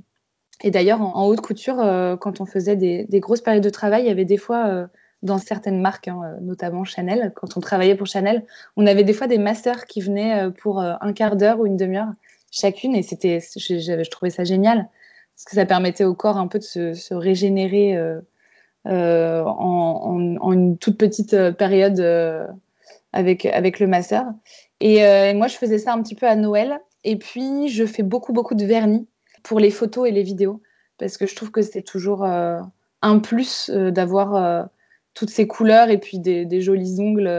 Et 0.62 0.72
d'ailleurs, 0.72 1.02
en, 1.02 1.26
haute 1.28 1.42
couture, 1.42 1.80
euh, 1.80 2.16
quand 2.16 2.42
on 2.42 2.46
faisait 2.46 2.76
des, 2.76 3.20
grosses 3.20 3.42
périodes 3.42 3.64
de 3.64 3.70
travail, 3.70 4.04
il 4.04 4.08
y 4.08 4.12
avait 4.12 4.26
des 4.26 4.38
fois, 4.38 4.68
euh, 4.68 4.88
dans 5.22 5.38
certaines 5.38 5.82
marques, 5.82 6.08
hein, 6.08 6.22
euh, 6.24 6.38
notamment 6.42 6.84
Chanel, 6.84 7.34
quand 7.36 7.58
on 7.58 7.60
travaillait 7.60 7.96
pour 7.96 8.08
Chanel, 8.08 8.46
on 8.78 8.86
avait 8.86 9.04
des 9.04 9.14
fois 9.14 9.28
des 9.28 9.38
masseurs 9.38 9.86
qui 9.86 10.02
venaient 10.02 10.52
pour 10.52 10.80
un 10.80 11.14
quart 11.14 11.36
d'heure 11.36 11.60
ou 11.60 11.66
une 11.66 11.78
demi-heure 11.78 12.12
chacune. 12.52 12.96
Et 12.96 13.04
c'était, 13.04 13.40
je, 13.40 14.10
trouvais 14.10 14.30
ça 14.30 14.44
génial, 14.44 14.90
parce 15.36 15.46
que 15.46 15.56
ça 15.56 15.66
permettait 15.66 16.06
au 16.06 16.14
corps 16.14 16.38
un 16.38 16.48
peu 16.48 16.60
de 16.60 16.64
se, 16.64 17.14
régénérer 17.14 17.98
en, 18.86 20.52
une 20.52 20.78
toute 20.78 20.98
petite 20.98 21.52
période 21.52 22.00
avec, 23.12 23.46
avec 23.46 23.80
le 23.80 23.88
masseur. 23.88 24.26
Et 24.80 25.34
moi, 25.34 25.48
je 25.48 25.58
faisais 25.58 25.80
ça 25.80 25.94
un 25.94 26.02
petit 26.02 26.16
peu 26.16 26.28
à 26.28 26.36
Noël. 26.36 26.80
Et 27.04 27.18
puis, 27.18 27.68
je 27.68 27.86
fais 27.86 28.04
beaucoup, 28.04 28.32
beaucoup 28.32 28.56
de 28.56 28.66
vernis 28.66 29.08
pour 29.44 29.60
les 29.60 29.70
photos 29.70 30.08
et 30.08 30.12
les 30.12 30.24
vidéos, 30.24 30.62
parce 30.98 31.18
que 31.18 31.28
je 31.28 31.36
trouve 31.36 31.52
que 31.52 31.62
c'est 31.62 31.82
toujours 31.82 32.24
euh, 32.24 32.60
un 33.02 33.20
plus 33.20 33.70
euh, 33.70 33.92
d'avoir 33.92 34.36
euh, 34.36 34.64
toutes 35.14 35.30
ces 35.30 35.48
couleurs 35.48 35.90
et 35.90 36.00
puis 36.00 36.20
des, 36.20 36.62
jolis 36.62 37.00
ongles 37.00 37.30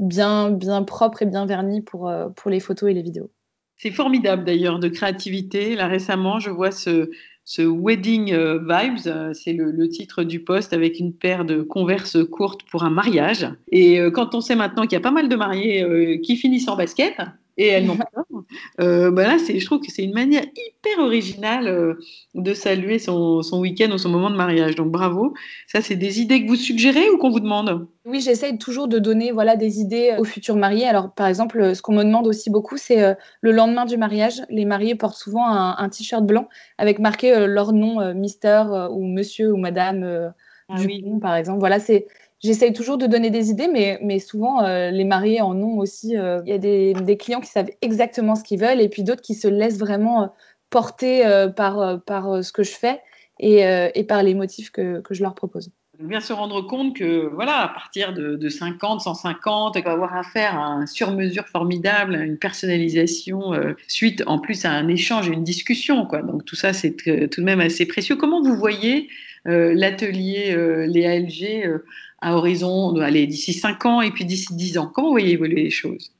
bien, 0.00 0.50
bien 0.50 0.82
propres 0.84 1.22
et 1.22 1.26
bien 1.26 1.44
vernis 1.44 1.82
pour, 1.82 2.10
pour 2.34 2.50
les 2.50 2.60
photos 2.60 2.90
et 2.90 2.94
les 2.94 3.02
vidéos. 3.02 3.30
C'est 3.76 3.90
formidable 3.90 4.44
d'ailleurs 4.44 4.78
de 4.78 4.88
créativité. 4.88 5.76
Là 5.76 5.86
récemment, 5.86 6.40
je 6.40 6.48
vois 6.48 6.70
ce, 6.70 7.10
ce 7.44 7.60
Wedding 7.60 8.34
Vibes, 8.34 9.34
c'est 9.34 9.52
le, 9.52 9.70
le, 9.70 9.88
titre 9.90 10.22
du 10.22 10.40
poste 10.40 10.72
avec 10.72 10.98
une 10.98 11.12
paire 11.12 11.44
de 11.44 11.60
converses 11.62 12.24
courtes 12.24 12.62
pour 12.70 12.84
un 12.84 12.90
mariage. 12.90 13.46
Et 13.70 14.00
quand 14.14 14.34
on 14.34 14.40
sait 14.40 14.56
maintenant 14.56 14.84
qu'il 14.84 14.94
y 14.94 14.96
a 14.96 15.00
pas 15.00 15.10
mal 15.10 15.28
de 15.28 15.36
mariés 15.36 16.20
qui 16.22 16.36
finissent 16.36 16.68
en 16.68 16.76
basket, 16.76 17.20
et 17.58 17.66
elles 17.66 17.84
n'ont 17.84 17.98
pas 17.98 18.08
euh, 18.80 19.10
bah 19.10 19.24
là, 19.24 19.36
je 19.38 19.64
trouve 19.64 19.80
que 19.80 19.90
c'est 19.90 20.02
une 20.02 20.14
manière 20.14 20.42
hyper 20.42 21.04
originale 21.04 21.68
euh, 21.68 21.94
de 22.34 22.54
saluer 22.54 22.98
son, 22.98 23.42
son 23.42 23.60
week-end 23.60 23.90
ou 23.90 23.98
son 23.98 24.08
moment 24.08 24.30
de 24.30 24.36
mariage. 24.36 24.74
Donc 24.74 24.90
bravo. 24.90 25.34
Ça, 25.66 25.80
c'est 25.82 25.96
des 25.96 26.20
idées 26.20 26.42
que 26.42 26.48
vous 26.48 26.56
suggérez 26.56 27.10
ou 27.10 27.18
qu'on 27.18 27.30
vous 27.30 27.40
demande? 27.40 27.86
Oui, 28.04 28.20
j'essaye 28.20 28.58
toujours 28.58 28.88
de 28.88 28.98
donner 28.98 29.32
voilà, 29.32 29.56
des 29.56 29.80
idées 29.80 30.14
aux 30.18 30.24
futurs 30.24 30.56
mariés. 30.56 30.86
Alors, 30.86 31.12
par 31.12 31.26
exemple, 31.26 31.74
ce 31.74 31.82
qu'on 31.82 31.94
me 31.94 32.04
demande 32.04 32.26
aussi 32.26 32.50
beaucoup, 32.50 32.76
c'est 32.76 33.02
euh, 33.02 33.14
le 33.40 33.52
lendemain 33.52 33.84
du 33.84 33.96
mariage. 33.96 34.42
Les 34.48 34.64
mariés 34.64 34.94
portent 34.94 35.18
souvent 35.18 35.46
un, 35.46 35.88
t-shirt 35.88 36.24
blanc 36.24 36.48
avec 36.78 36.98
marqué 36.98 37.34
euh, 37.34 37.46
leur 37.46 37.72
nom, 37.72 38.14
Mister 38.14 38.64
ou 38.90 39.06
Monsieur 39.06 39.52
ou 39.52 39.56
Madame 39.56 40.32
ah, 40.68 40.76
Dupont, 40.76 41.18
par 41.18 41.34
exemple. 41.34 41.58
Voilà, 41.58 41.80
c'est 41.80 42.06
J'essaye 42.40 42.72
toujours 42.72 42.98
de 42.98 43.06
donner 43.06 43.30
des 43.30 43.50
idées, 43.50 43.66
mais, 43.66 43.98
mais 44.00 44.20
souvent, 44.20 44.62
euh, 44.62 44.90
les 44.90 45.04
mariés 45.04 45.40
en 45.40 45.60
ont 45.60 45.78
aussi. 45.78 46.16
Euh, 46.16 46.40
il 46.46 46.50
y 46.50 46.52
a 46.52 46.58
des, 46.58 47.16
clients 47.16 47.40
qui 47.40 47.50
savent 47.50 47.70
exactement 47.82 48.36
ce 48.36 48.44
qu'ils 48.44 48.60
veulent 48.60 48.80
et 48.80 48.88
puis 48.88 49.02
d'autres 49.02 49.22
qui 49.22 49.34
se 49.34 49.48
laissent 49.48 49.78
vraiment 49.78 50.22
euh, 50.22 50.26
porter 50.70 51.22
par, 51.56 52.02
par 52.02 52.44
ce 52.44 52.52
que 52.52 52.62
je 52.62 52.72
fais 52.72 53.00
et, 53.40 53.62
et 53.94 54.04
par 54.04 54.22
les 54.22 54.34
motifs 54.34 54.70
que, 54.70 55.00
que 55.00 55.14
je 55.14 55.22
leur 55.22 55.34
propose 55.34 55.70
bien 56.00 56.20
se 56.20 56.32
rendre 56.32 56.60
compte 56.62 56.94
que, 56.94 57.26
voilà, 57.34 57.62
à 57.62 57.68
partir 57.68 58.12
de, 58.12 58.36
de 58.36 58.48
50, 58.48 59.00
150, 59.00 59.76
on 59.76 59.80
va 59.80 59.90
avoir 59.90 60.14
affaire 60.14 60.54
à 60.54 60.66
un 60.66 60.86
sur-mesure 60.86 61.48
formidable, 61.48 62.14
à 62.14 62.22
une 62.22 62.36
personnalisation, 62.36 63.52
suite 63.88 64.22
en 64.26 64.38
plus 64.38 64.64
à 64.64 64.70
un 64.70 64.86
échange 64.86 65.28
et 65.28 65.32
une 65.32 65.42
discussion. 65.42 66.06
Quoi. 66.06 66.22
Donc 66.22 66.44
tout 66.44 66.54
ça, 66.54 66.72
c'est 66.72 66.94
tout 66.94 67.40
de 67.40 67.44
même 67.44 67.60
assez 67.60 67.86
précieux. 67.86 68.14
Comment 68.14 68.42
vous 68.42 68.54
voyez 68.54 69.08
l'atelier 69.44 70.54
Léa 70.86 71.18
LG 71.18 71.80
à 72.20 72.36
horizon 72.36 72.92
d'ici 73.10 73.52
5 73.52 73.86
ans 73.86 74.00
et 74.00 74.10
puis 74.10 74.24
d'ici 74.24 74.54
10 74.54 74.78
ans 74.78 74.90
Comment 74.92 75.08
vous 75.08 75.14
voyez 75.14 75.32
évoluer 75.32 75.62
les 75.64 75.70
choses? 75.70 76.12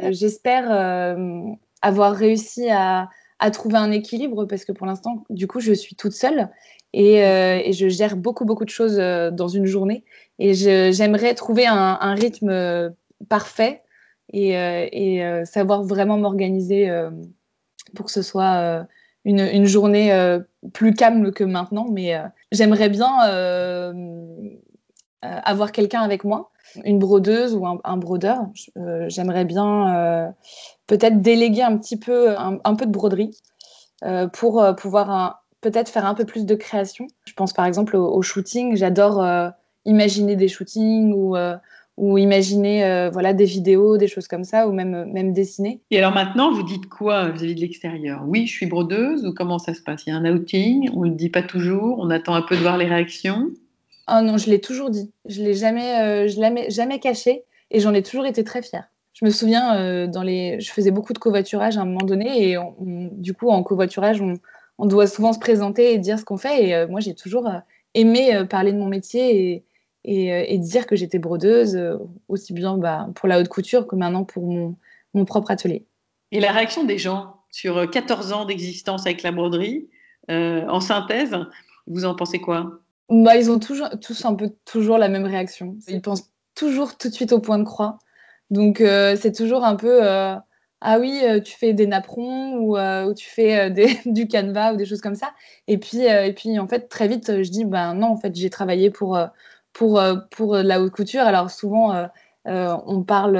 Euh, 0.00 0.10
J'espère 0.12 0.70
euh, 0.70 1.42
avoir 1.82 2.14
réussi 2.14 2.68
à, 2.70 3.08
trouver 3.52 3.76
un 3.76 3.90
équilibre 3.90 4.46
parce 4.46 4.64
que 4.64 4.72
pour 4.72 4.86
l'instant, 4.86 5.24
du 5.30 5.46
coup, 5.46 5.60
je 5.60 5.72
suis 5.72 5.94
toute 5.94 6.12
seule 6.12 6.48
et, 6.92 7.24
euh, 7.24 7.72
je 7.72 7.88
gère 7.88 8.16
beaucoup, 8.16 8.44
beaucoup 8.44 8.64
de 8.64 8.70
choses 8.70 8.96
dans 8.96 9.48
une 9.48 9.66
journée. 9.66 10.04
Et 10.38 10.54
j'aimerais 10.54 11.34
trouver 11.34 11.66
un, 11.66 12.14
rythme 12.14 12.92
parfait 13.28 13.82
et, 14.32 15.20
savoir 15.44 15.84
vraiment 15.84 16.18
m'organiser 16.18 16.90
pour 17.94 18.06
que 18.06 18.12
ce 18.12 18.22
soit 18.22 18.86
une, 19.24 19.66
journée 19.66 20.38
plus 20.72 20.92
calme 20.94 21.32
que 21.32 21.44
maintenant. 21.44 21.86
Mais 21.88 22.16
j'aimerais 22.50 22.88
bien 22.88 23.08
avoir 25.22 25.72
quelqu'un 25.72 26.02
avec 26.02 26.24
moi, 26.24 26.50
une 26.84 26.98
brodeuse 26.98 27.54
ou 27.54 27.66
un, 27.66 27.96
brodeur. 27.96 28.46
Euh, 28.76 29.06
j'aimerais 29.08 29.44
bien 29.44 29.96
euh, 29.96 30.28
peut-être 30.86 31.20
déléguer 31.20 31.62
un 31.62 31.76
petit 31.76 31.96
peu, 31.96 32.36
un, 32.38 32.74
peu 32.74 32.86
de 32.86 32.92
broderie 32.92 33.36
pour 34.32 34.64
pouvoir 34.76 35.42
peut-être 35.60 35.88
faire 35.88 36.06
un 36.06 36.14
peu 36.14 36.24
plus 36.24 36.46
de 36.46 36.54
création. 36.54 37.08
Je 37.24 37.32
pense 37.32 37.52
par 37.52 37.66
exemple 37.66 37.96
au, 37.96 38.22
shooting. 38.22 38.76
J'adore 38.76 39.24
imaginer 39.84 40.36
des 40.36 40.46
shootings 40.46 41.12
ou 41.96 42.18
imaginer 42.18 43.08
voilà 43.12 43.32
des 43.32 43.44
vidéos, 43.44 43.96
des 43.96 44.06
choses 44.06 44.28
comme 44.28 44.44
ça, 44.44 44.68
ou 44.68 44.72
même 44.72 45.10
même 45.12 45.32
dessiner. 45.32 45.80
Et 45.90 45.98
alors 45.98 46.12
maintenant, 46.12 46.52
vous 46.52 46.62
dites 46.62 46.88
quoi 46.88 47.30
vis-à-vis 47.30 47.56
de 47.56 47.60
l'extérieur? 47.60 48.22
Oui, 48.28 48.46
je 48.46 48.52
suis 48.52 48.66
brodeuse, 48.66 49.26
ou 49.26 49.34
comment 49.34 49.58
ça 49.58 49.74
se 49.74 49.82
passe? 49.82 50.04
Il 50.06 50.10
y 50.10 50.12
a 50.12 50.16
un 50.16 50.24
outing, 50.26 50.90
on 50.94 51.00
ne 51.00 51.10
le 51.10 51.16
dit 51.16 51.30
pas 51.30 51.42
toujours, 51.42 51.98
on 51.98 52.10
attend 52.10 52.34
un 52.34 52.42
peu 52.42 52.54
de 52.54 52.60
voir 52.60 52.78
les 52.78 52.86
réactions? 52.86 53.50
Oh 54.10 54.20
non, 54.22 54.38
je 54.38 54.48
l'ai 54.48 54.60
toujours 54.60 54.90
dit. 54.90 55.12
Je 55.26 55.42
l'ai 55.42 55.54
jamais, 55.54 56.00
euh, 56.00 56.28
je 56.28 56.40
l'ai 56.40 56.70
jamais 56.70 56.98
caché 56.98 57.44
et 57.70 57.80
j'en 57.80 57.92
ai 57.92 58.02
toujours 58.02 58.26
été 58.26 58.42
très 58.42 58.62
fière. 58.62 58.88
Je 59.12 59.24
me 59.24 59.30
souviens, 59.30 59.76
euh, 59.76 60.06
dans 60.06 60.22
les... 60.22 60.60
je 60.60 60.70
faisais 60.70 60.90
beaucoup 60.90 61.12
de 61.12 61.18
covoiturage 61.18 61.76
à 61.76 61.82
un 61.82 61.84
moment 61.84 62.06
donné 62.06 62.50
et 62.50 62.56
du 62.80 63.34
coup, 63.34 63.50
en 63.50 63.62
covoiturage, 63.62 64.22
on, 64.22 64.86
doit 64.86 65.08
souvent 65.08 65.32
se 65.32 65.38
présenter 65.38 65.92
et 65.92 65.98
dire 65.98 66.18
ce 66.18 66.24
qu'on 66.24 66.38
fait. 66.38 66.68
Et 66.68 66.74
euh, 66.74 66.86
moi, 66.86 67.00
j'ai 67.00 67.14
toujours 67.14 67.50
aimé 67.94 68.44
parler 68.48 68.72
de 68.72 68.78
mon 68.78 68.86
métier 68.86 69.64
et, 70.04 70.58
dire 70.58 70.86
que 70.86 70.96
j'étais 70.96 71.18
brodeuse, 71.18 71.78
aussi 72.28 72.52
bien 72.52 72.78
bah, 72.78 73.08
pour 73.14 73.28
la 73.28 73.40
haute 73.40 73.48
couture 73.48 73.86
que 73.86 73.96
maintenant 73.96 74.24
pour 74.24 74.44
mon 75.14 75.24
propre 75.24 75.50
atelier. 75.50 75.84
Et 76.30 76.40
la 76.40 76.52
réaction 76.52 76.84
des 76.84 76.98
gens 76.98 77.42
sur 77.50 77.90
14 77.90 78.32
ans 78.32 78.44
d'existence 78.44 79.06
avec 79.06 79.22
la 79.22 79.32
broderie, 79.32 79.88
en 80.28 80.80
synthèse, 80.80 81.36
vous 81.86 82.04
en 82.04 82.14
pensez 82.14 82.38
quoi? 82.38 82.80
Bah, 83.08 83.36
Ils 83.36 83.50
ont 83.50 83.58
toujours, 83.58 83.88
tous 84.00 84.24
un 84.24 84.34
peu 84.34 84.50
toujours 84.64 84.98
la 84.98 85.08
même 85.08 85.24
réaction. 85.24 85.76
Ils 85.88 86.02
pensent 86.02 86.30
toujours 86.54 86.96
tout 86.96 87.08
de 87.08 87.14
suite 87.14 87.32
au 87.32 87.40
point 87.40 87.58
de 87.58 87.64
croix. 87.64 87.98
Donc 88.50 88.78
c'est 88.78 89.34
toujours 89.34 89.64
un 89.64 89.76
peu 89.76 90.02
ah 90.80 90.98
oui, 91.00 91.20
euh, 91.24 91.40
tu 91.40 91.56
fais 91.56 91.72
des 91.72 91.86
napperons 91.88 92.56
ou, 92.58 92.76
euh, 92.76 93.12
tu 93.14 93.28
fais 93.28 93.70
euh, 93.70 93.86
du 94.06 94.28
canevas 94.28 94.74
ou 94.74 94.76
des 94.76 94.86
choses 94.86 95.00
comme 95.00 95.16
ça. 95.16 95.32
Et 95.66 95.78
puis, 95.78 96.02
et 96.02 96.32
puis 96.32 96.58
en 96.58 96.68
fait, 96.68 96.88
très 96.88 97.08
vite, 97.08 97.42
je 97.42 97.50
dis, 97.50 97.64
ben 97.64 97.94
non, 97.94 98.08
en 98.08 98.16
fait, 98.16 98.34
j'ai 98.36 98.50
travaillé 98.50 98.90
pour, 98.90 99.18
pour, 99.72 100.00
pour 100.30 100.56
la 100.56 100.80
haute 100.80 100.92
couture. 100.92 101.22
Alors 101.22 101.50
souvent, 101.50 102.08
on 102.44 103.02
parle, 103.02 103.38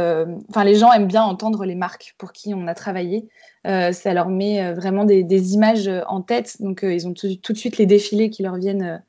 enfin, 0.50 0.64
les 0.64 0.74
gens 0.74 0.92
aiment 0.92 1.06
bien 1.06 1.22
entendre 1.22 1.64
les 1.64 1.74
marques 1.74 2.14
pour 2.18 2.32
qui 2.32 2.54
on 2.54 2.66
a 2.66 2.74
travaillé. 2.74 3.28
ça 3.64 4.14
leur 4.14 4.28
met 4.28 4.72
vraiment 4.74 5.04
des, 5.04 5.54
images 5.54 5.90
en 6.08 6.22
tête. 6.22 6.60
Donc, 6.60 6.80
ils 6.82 7.06
ont 7.06 7.14
tout, 7.14 7.52
de 7.52 7.58
suite 7.58 7.78
les 7.78 7.86
défilés 7.86 8.30
qui 8.30 8.42
leur 8.42 8.56
viennent 8.56 9.02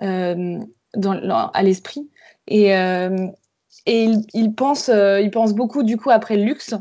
dans, 0.00 1.50
à 1.52 1.62
l'esprit. 1.62 2.10
Et, 2.46 2.68
et 2.70 4.04
ils, 4.04 4.26
ils, 4.34 4.54
pensent, 4.54 4.90
ils 4.90 5.30
pensent 5.30 5.54
beaucoup, 5.54 5.82
du 5.82 5.96
coup, 5.96 6.10
après 6.10 6.36
le 6.36 6.44
luxe. 6.44 6.74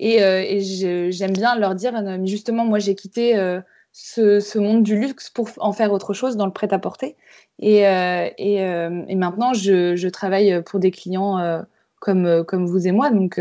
Et, 0.00 0.22
euh, 0.22 1.10
j'aime 1.10 1.32
bien 1.32 1.56
leur 1.56 1.74
dire, 1.74 1.94
euh, 1.94 2.18
justement, 2.24 2.64
moi, 2.64 2.78
j'ai 2.78 2.94
quitté 2.94 3.36
euh, 3.36 3.60
ce, 3.92 4.58
monde 4.58 4.82
du 4.82 4.98
luxe 4.98 5.28
pour 5.28 5.50
en 5.58 5.72
faire 5.72 5.92
autre 5.92 6.14
chose 6.14 6.38
dans 6.38 6.46
le 6.46 6.52
prêt-à-porter. 6.52 7.16
Et, 7.58 7.80
et, 7.82 9.14
maintenant, 9.14 9.52
je, 9.52 10.08
travaille 10.08 10.62
pour 10.62 10.80
des 10.80 10.90
clients 10.90 11.62
comme, 12.00 12.44
comme 12.44 12.66
vous 12.66 12.88
et 12.88 12.92
moi. 12.92 13.10
Donc, 13.10 13.38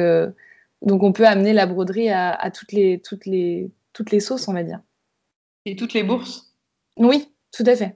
donc, 0.81 1.03
on 1.03 1.13
peut 1.13 1.25
amener 1.25 1.53
la 1.53 1.65
broderie 1.65 2.09
à, 2.09 2.51
toutes, 2.51 2.73
les, 2.73 2.99
toutes, 2.99 3.25
les, 3.25 3.71
toutes 3.93 4.11
les 4.11 4.19
sauces, 4.19 4.49
on 4.49 4.53
va 4.53 4.63
dire. 4.63 4.81
Et 5.65 5.77
toutes 5.77 5.93
les 5.93 6.03
bourses? 6.03 6.53
Oui, 6.97 7.33
tout 7.53 7.63
à 7.65 7.75
fait. 7.77 7.95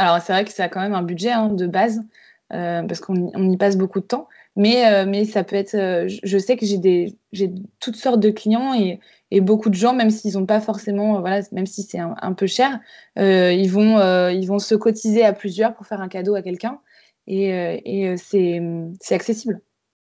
Alors, 0.00 0.20
c'est 0.20 0.32
vrai 0.32 0.44
que 0.44 0.52
ça 0.52 0.64
a 0.64 0.68
quand 0.68 0.80
même 0.80 0.94
un 0.94 1.02
budget 1.02 1.30
hein, 1.30 1.48
de 1.48 1.66
base, 1.66 2.02
parce 2.48 3.00
qu'on 3.00 3.50
y 3.50 3.56
passe 3.56 3.76
beaucoup 3.76 4.00
de 4.00 4.06
temps. 4.06 4.28
Mais, 4.56 4.92
euh, 4.92 5.06
mais 5.06 5.24
ça 5.24 5.44
peut 5.44 5.56
être. 5.56 5.74
Euh, 5.74 6.08
je 6.22 6.38
sais 6.38 6.56
que 6.56 6.66
j'ai 6.66 7.52
toutes 7.78 7.96
sortes 7.96 8.20
de 8.20 8.30
clients 8.30 8.74
et, 8.74 8.98
et 9.30 9.40
beaucoup 9.40 9.70
de 9.70 9.74
gens, 9.74 9.94
même 9.94 10.10
s'ils 10.10 10.34
n'ont 10.34 10.46
pas 10.46 10.60
forcément, 10.60 11.16
euh, 11.16 11.20
voilà, 11.20 11.40
même 11.52 11.66
si 11.66 11.82
c'est 11.82 11.98
un, 11.98 12.32
peu 12.32 12.46
cher, 12.46 12.80
ils 13.16 13.70
vont 13.70 14.28
ils 14.28 14.46
vont 14.46 14.58
se 14.58 14.74
cotiser 14.74 15.24
à 15.24 15.32
plusieurs 15.32 15.74
pour 15.74 15.86
faire 15.86 16.00
un 16.00 16.08
cadeau 16.08 16.34
à 16.34 16.42
quelqu'un 16.42 16.80
et, 17.26 17.48
et 17.84 18.16
c'est 18.16 18.60
c'est 19.00 19.14
accessible. 19.14 19.60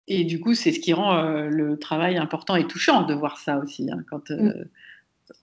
Et 0.08 0.23
du 0.23 0.39
coup, 0.39 0.56
c'est 0.56 0.71
ce 0.71 0.80
qui 0.80 0.93
rend 0.93 1.21
le 1.21 1.77
travail 1.77 2.17
important 2.17 2.56
et 2.56 2.65
touchant 2.65 3.04
de 3.04 3.13
voir 3.13 3.38
ça 3.38 3.60
aussi, 3.60 3.89
hein, 3.91 4.04
quand 4.10 4.32
mm. 4.32 4.65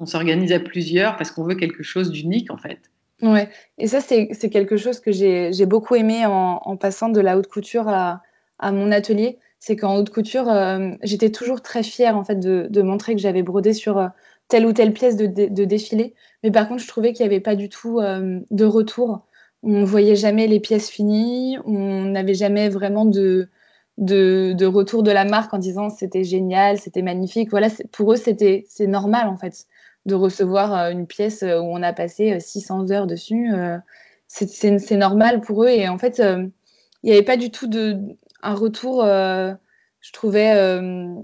on 0.00 0.06
s'organise 0.06 0.52
à 0.52 0.58
plusieurs 0.58 1.16
parce 1.16 1.30
qu'on 1.30 1.44
veut 1.44 1.54
quelque 1.54 1.84
chose 1.84 2.10
d'unique 2.10 2.50
en 2.50 2.58
fait. 2.58 2.90
Ouais, 3.22 3.48
et 3.78 3.88
ça, 3.88 4.00
c'est 4.00 4.50
quelque 4.50 4.76
chose 4.76 5.00
que 5.00 5.10
j'ai 5.10 5.66
beaucoup 5.66 5.96
aimé 5.96 6.24
en, 6.26 6.76
passant 6.76 7.08
de 7.08 7.20
la 7.20 7.36
haute 7.36 7.48
couture 7.48 7.88
à, 7.88 8.22
à 8.58 8.72
mon 8.72 8.92
atelier, 8.92 9.38
c'est 9.58 9.76
qu'en 9.76 9.96
haute 9.96 10.10
couture, 10.10 10.48
euh, 10.48 10.90
j'étais 11.02 11.30
toujours 11.30 11.62
très 11.62 11.82
fière 11.82 12.16
en 12.16 12.24
fait 12.24 12.38
de, 12.38 12.82
montrer 12.82 13.14
que 13.14 13.20
j'avais 13.20 13.42
brodé 13.42 13.72
sur 13.72 13.98
euh, 13.98 14.08
telle 14.48 14.66
ou 14.66 14.72
telle 14.72 14.92
pièce 14.92 15.16
de, 15.16 15.26
défilé. 15.64 16.14
Mais 16.42 16.50
par 16.50 16.68
contre, 16.68 16.82
je 16.82 16.88
trouvais 16.88 17.12
qu'il 17.12 17.26
n'y 17.26 17.32
avait 17.32 17.40
pas 17.40 17.56
du 17.56 17.68
tout 17.68 18.00
euh, 18.00 18.40
de 18.50 18.64
retour. 18.64 19.26
On 19.62 19.80
ne 19.80 19.84
voyait 19.84 20.16
jamais 20.16 20.46
les 20.46 20.60
pièces 20.60 20.88
finies, 20.88 21.58
on 21.64 22.04
n'avait 22.04 22.34
jamais 22.34 22.68
vraiment 22.68 23.04
de, 23.04 23.48
de, 23.98 24.64
retour 24.66 25.02
de 25.02 25.10
la 25.10 25.24
marque 25.24 25.52
en 25.52 25.58
disant 25.58 25.90
c'était 25.90 26.24
génial, 26.24 26.78
c'était 26.78 27.02
magnifique. 27.02 27.50
Voilà, 27.50 27.68
pour 27.92 28.12
eux, 28.12 28.16
c'était 28.16 28.64
normal 28.80 29.28
en 29.28 29.36
fait 29.36 29.66
de 30.06 30.14
recevoir 30.14 30.90
une 30.90 31.06
pièce 31.06 31.42
où 31.42 31.46
on 31.46 31.82
a 31.82 31.92
passé 31.92 32.40
600 32.40 32.90
heures 32.90 33.06
dessus. 33.06 33.50
c'est 34.26 34.96
normal 34.96 35.40
pour 35.40 35.64
eux 35.64 35.68
et 35.68 35.88
en 35.88 35.98
fait, 35.98 36.22
il 37.02 37.10
n'y 37.10 37.12
avait 37.12 37.24
pas 37.24 37.36
du 37.36 37.50
tout 37.50 37.66
de, 37.66 38.16
un 38.42 38.54
retour, 38.54 39.04
euh, 39.04 39.52
je 40.00 40.12
trouvais, 40.12 40.56
euh, 40.56 41.14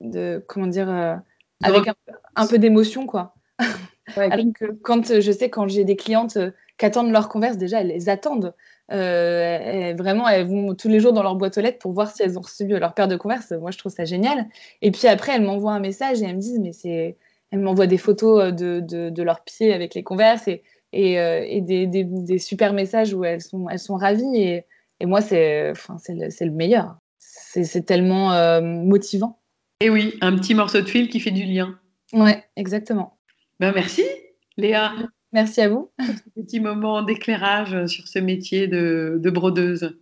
de, 0.00 0.44
comment 0.48 0.66
dire, 0.66 0.90
euh, 0.90 1.14
avec 1.62 1.88
un, 2.36 2.46
peu 2.46 2.58
d'émotion, 2.58 3.06
quoi. 3.06 3.34
quand 4.82 5.20
je 5.20 5.32
sais, 5.32 5.48
quand 5.48 5.68
j'ai 5.68 5.84
des 5.84 5.96
clientes 5.96 6.38
qui 6.76 6.86
attendent 6.86 7.12
leur 7.12 7.28
converse, 7.28 7.56
déjà, 7.56 7.80
elles 7.80 7.88
les 7.88 8.08
attendent. 8.08 8.54
vraiment, 8.88 10.28
elles 10.28 10.48
vont 10.48 10.74
tous 10.74 10.88
les 10.88 11.00
jours 11.00 11.12
dans 11.12 11.22
leur 11.22 11.36
boîte 11.36 11.56
aux 11.56 11.60
lettres 11.60 11.78
pour 11.78 11.92
voir 11.92 12.10
si 12.10 12.22
elles 12.22 12.36
ont 12.36 12.42
reçu 12.42 12.66
leur 12.66 12.94
paire 12.94 13.08
de 13.08 13.16
converse. 13.16 13.52
Moi, 13.52 13.70
je 13.70 13.78
trouve 13.78 13.92
ça 13.92 14.04
génial. 14.04 14.48
Et 14.80 14.90
puis 14.90 15.06
après, 15.06 15.32
elles 15.36 15.42
m'envoient 15.42 15.72
un 15.72 15.80
message 15.80 16.20
et 16.20 16.26
elles 16.26 16.36
me 16.36 16.40
disent, 16.40 16.60
mais 16.60 16.72
c'est. 16.72 17.16
Elles 17.52 17.60
m'envoient 17.60 17.86
des 17.86 17.98
photos 17.98 18.52
de, 18.52 18.80
de, 18.80 19.22
leurs 19.22 19.44
pieds 19.44 19.72
avec 19.72 19.94
les 19.94 20.02
converses 20.02 20.48
et, 20.48 20.62
et, 20.92 21.12
et 21.14 21.60
des, 21.60 21.86
des, 21.86 22.04
des, 22.04 22.38
super 22.38 22.72
messages 22.72 23.14
où 23.14 23.24
elles 23.24 23.42
sont, 23.42 23.68
elles 23.68 23.78
sont 23.78 23.96
ravies. 23.96 24.36
Et, 24.36 24.64
et 24.98 25.06
moi, 25.06 25.20
c'est 25.20 25.70
enfin, 25.70 25.96
le, 26.08 26.28
le, 26.44 26.50
meilleur. 26.50 26.96
C'est 27.18 27.84
tellement 27.84 28.32
euh, 28.32 28.60
motivant. 28.60 29.38
Et 29.80 29.90
oui, 29.90 30.14
un 30.20 30.34
petit 30.36 30.54
morceau 30.54 30.80
de 30.80 30.86
fil 30.86 31.08
qui 31.08 31.20
fait 31.20 31.30
du 31.30 31.44
lien. 31.44 31.78
Ouais, 32.12 32.42
exactement. 32.56 33.18
Ben, 33.60 33.72
merci, 33.74 34.02
Léa. 34.56 34.92
Merci 35.32 35.60
à 35.60 35.68
vous. 35.68 35.90
Petit 36.34 36.60
moment 36.60 37.02
d'éclairage 37.02 37.86
sur 37.86 38.06
ce 38.06 38.18
métier 38.18 38.66
de, 38.66 39.18
de 39.18 39.30
brodeuse. 39.30 39.96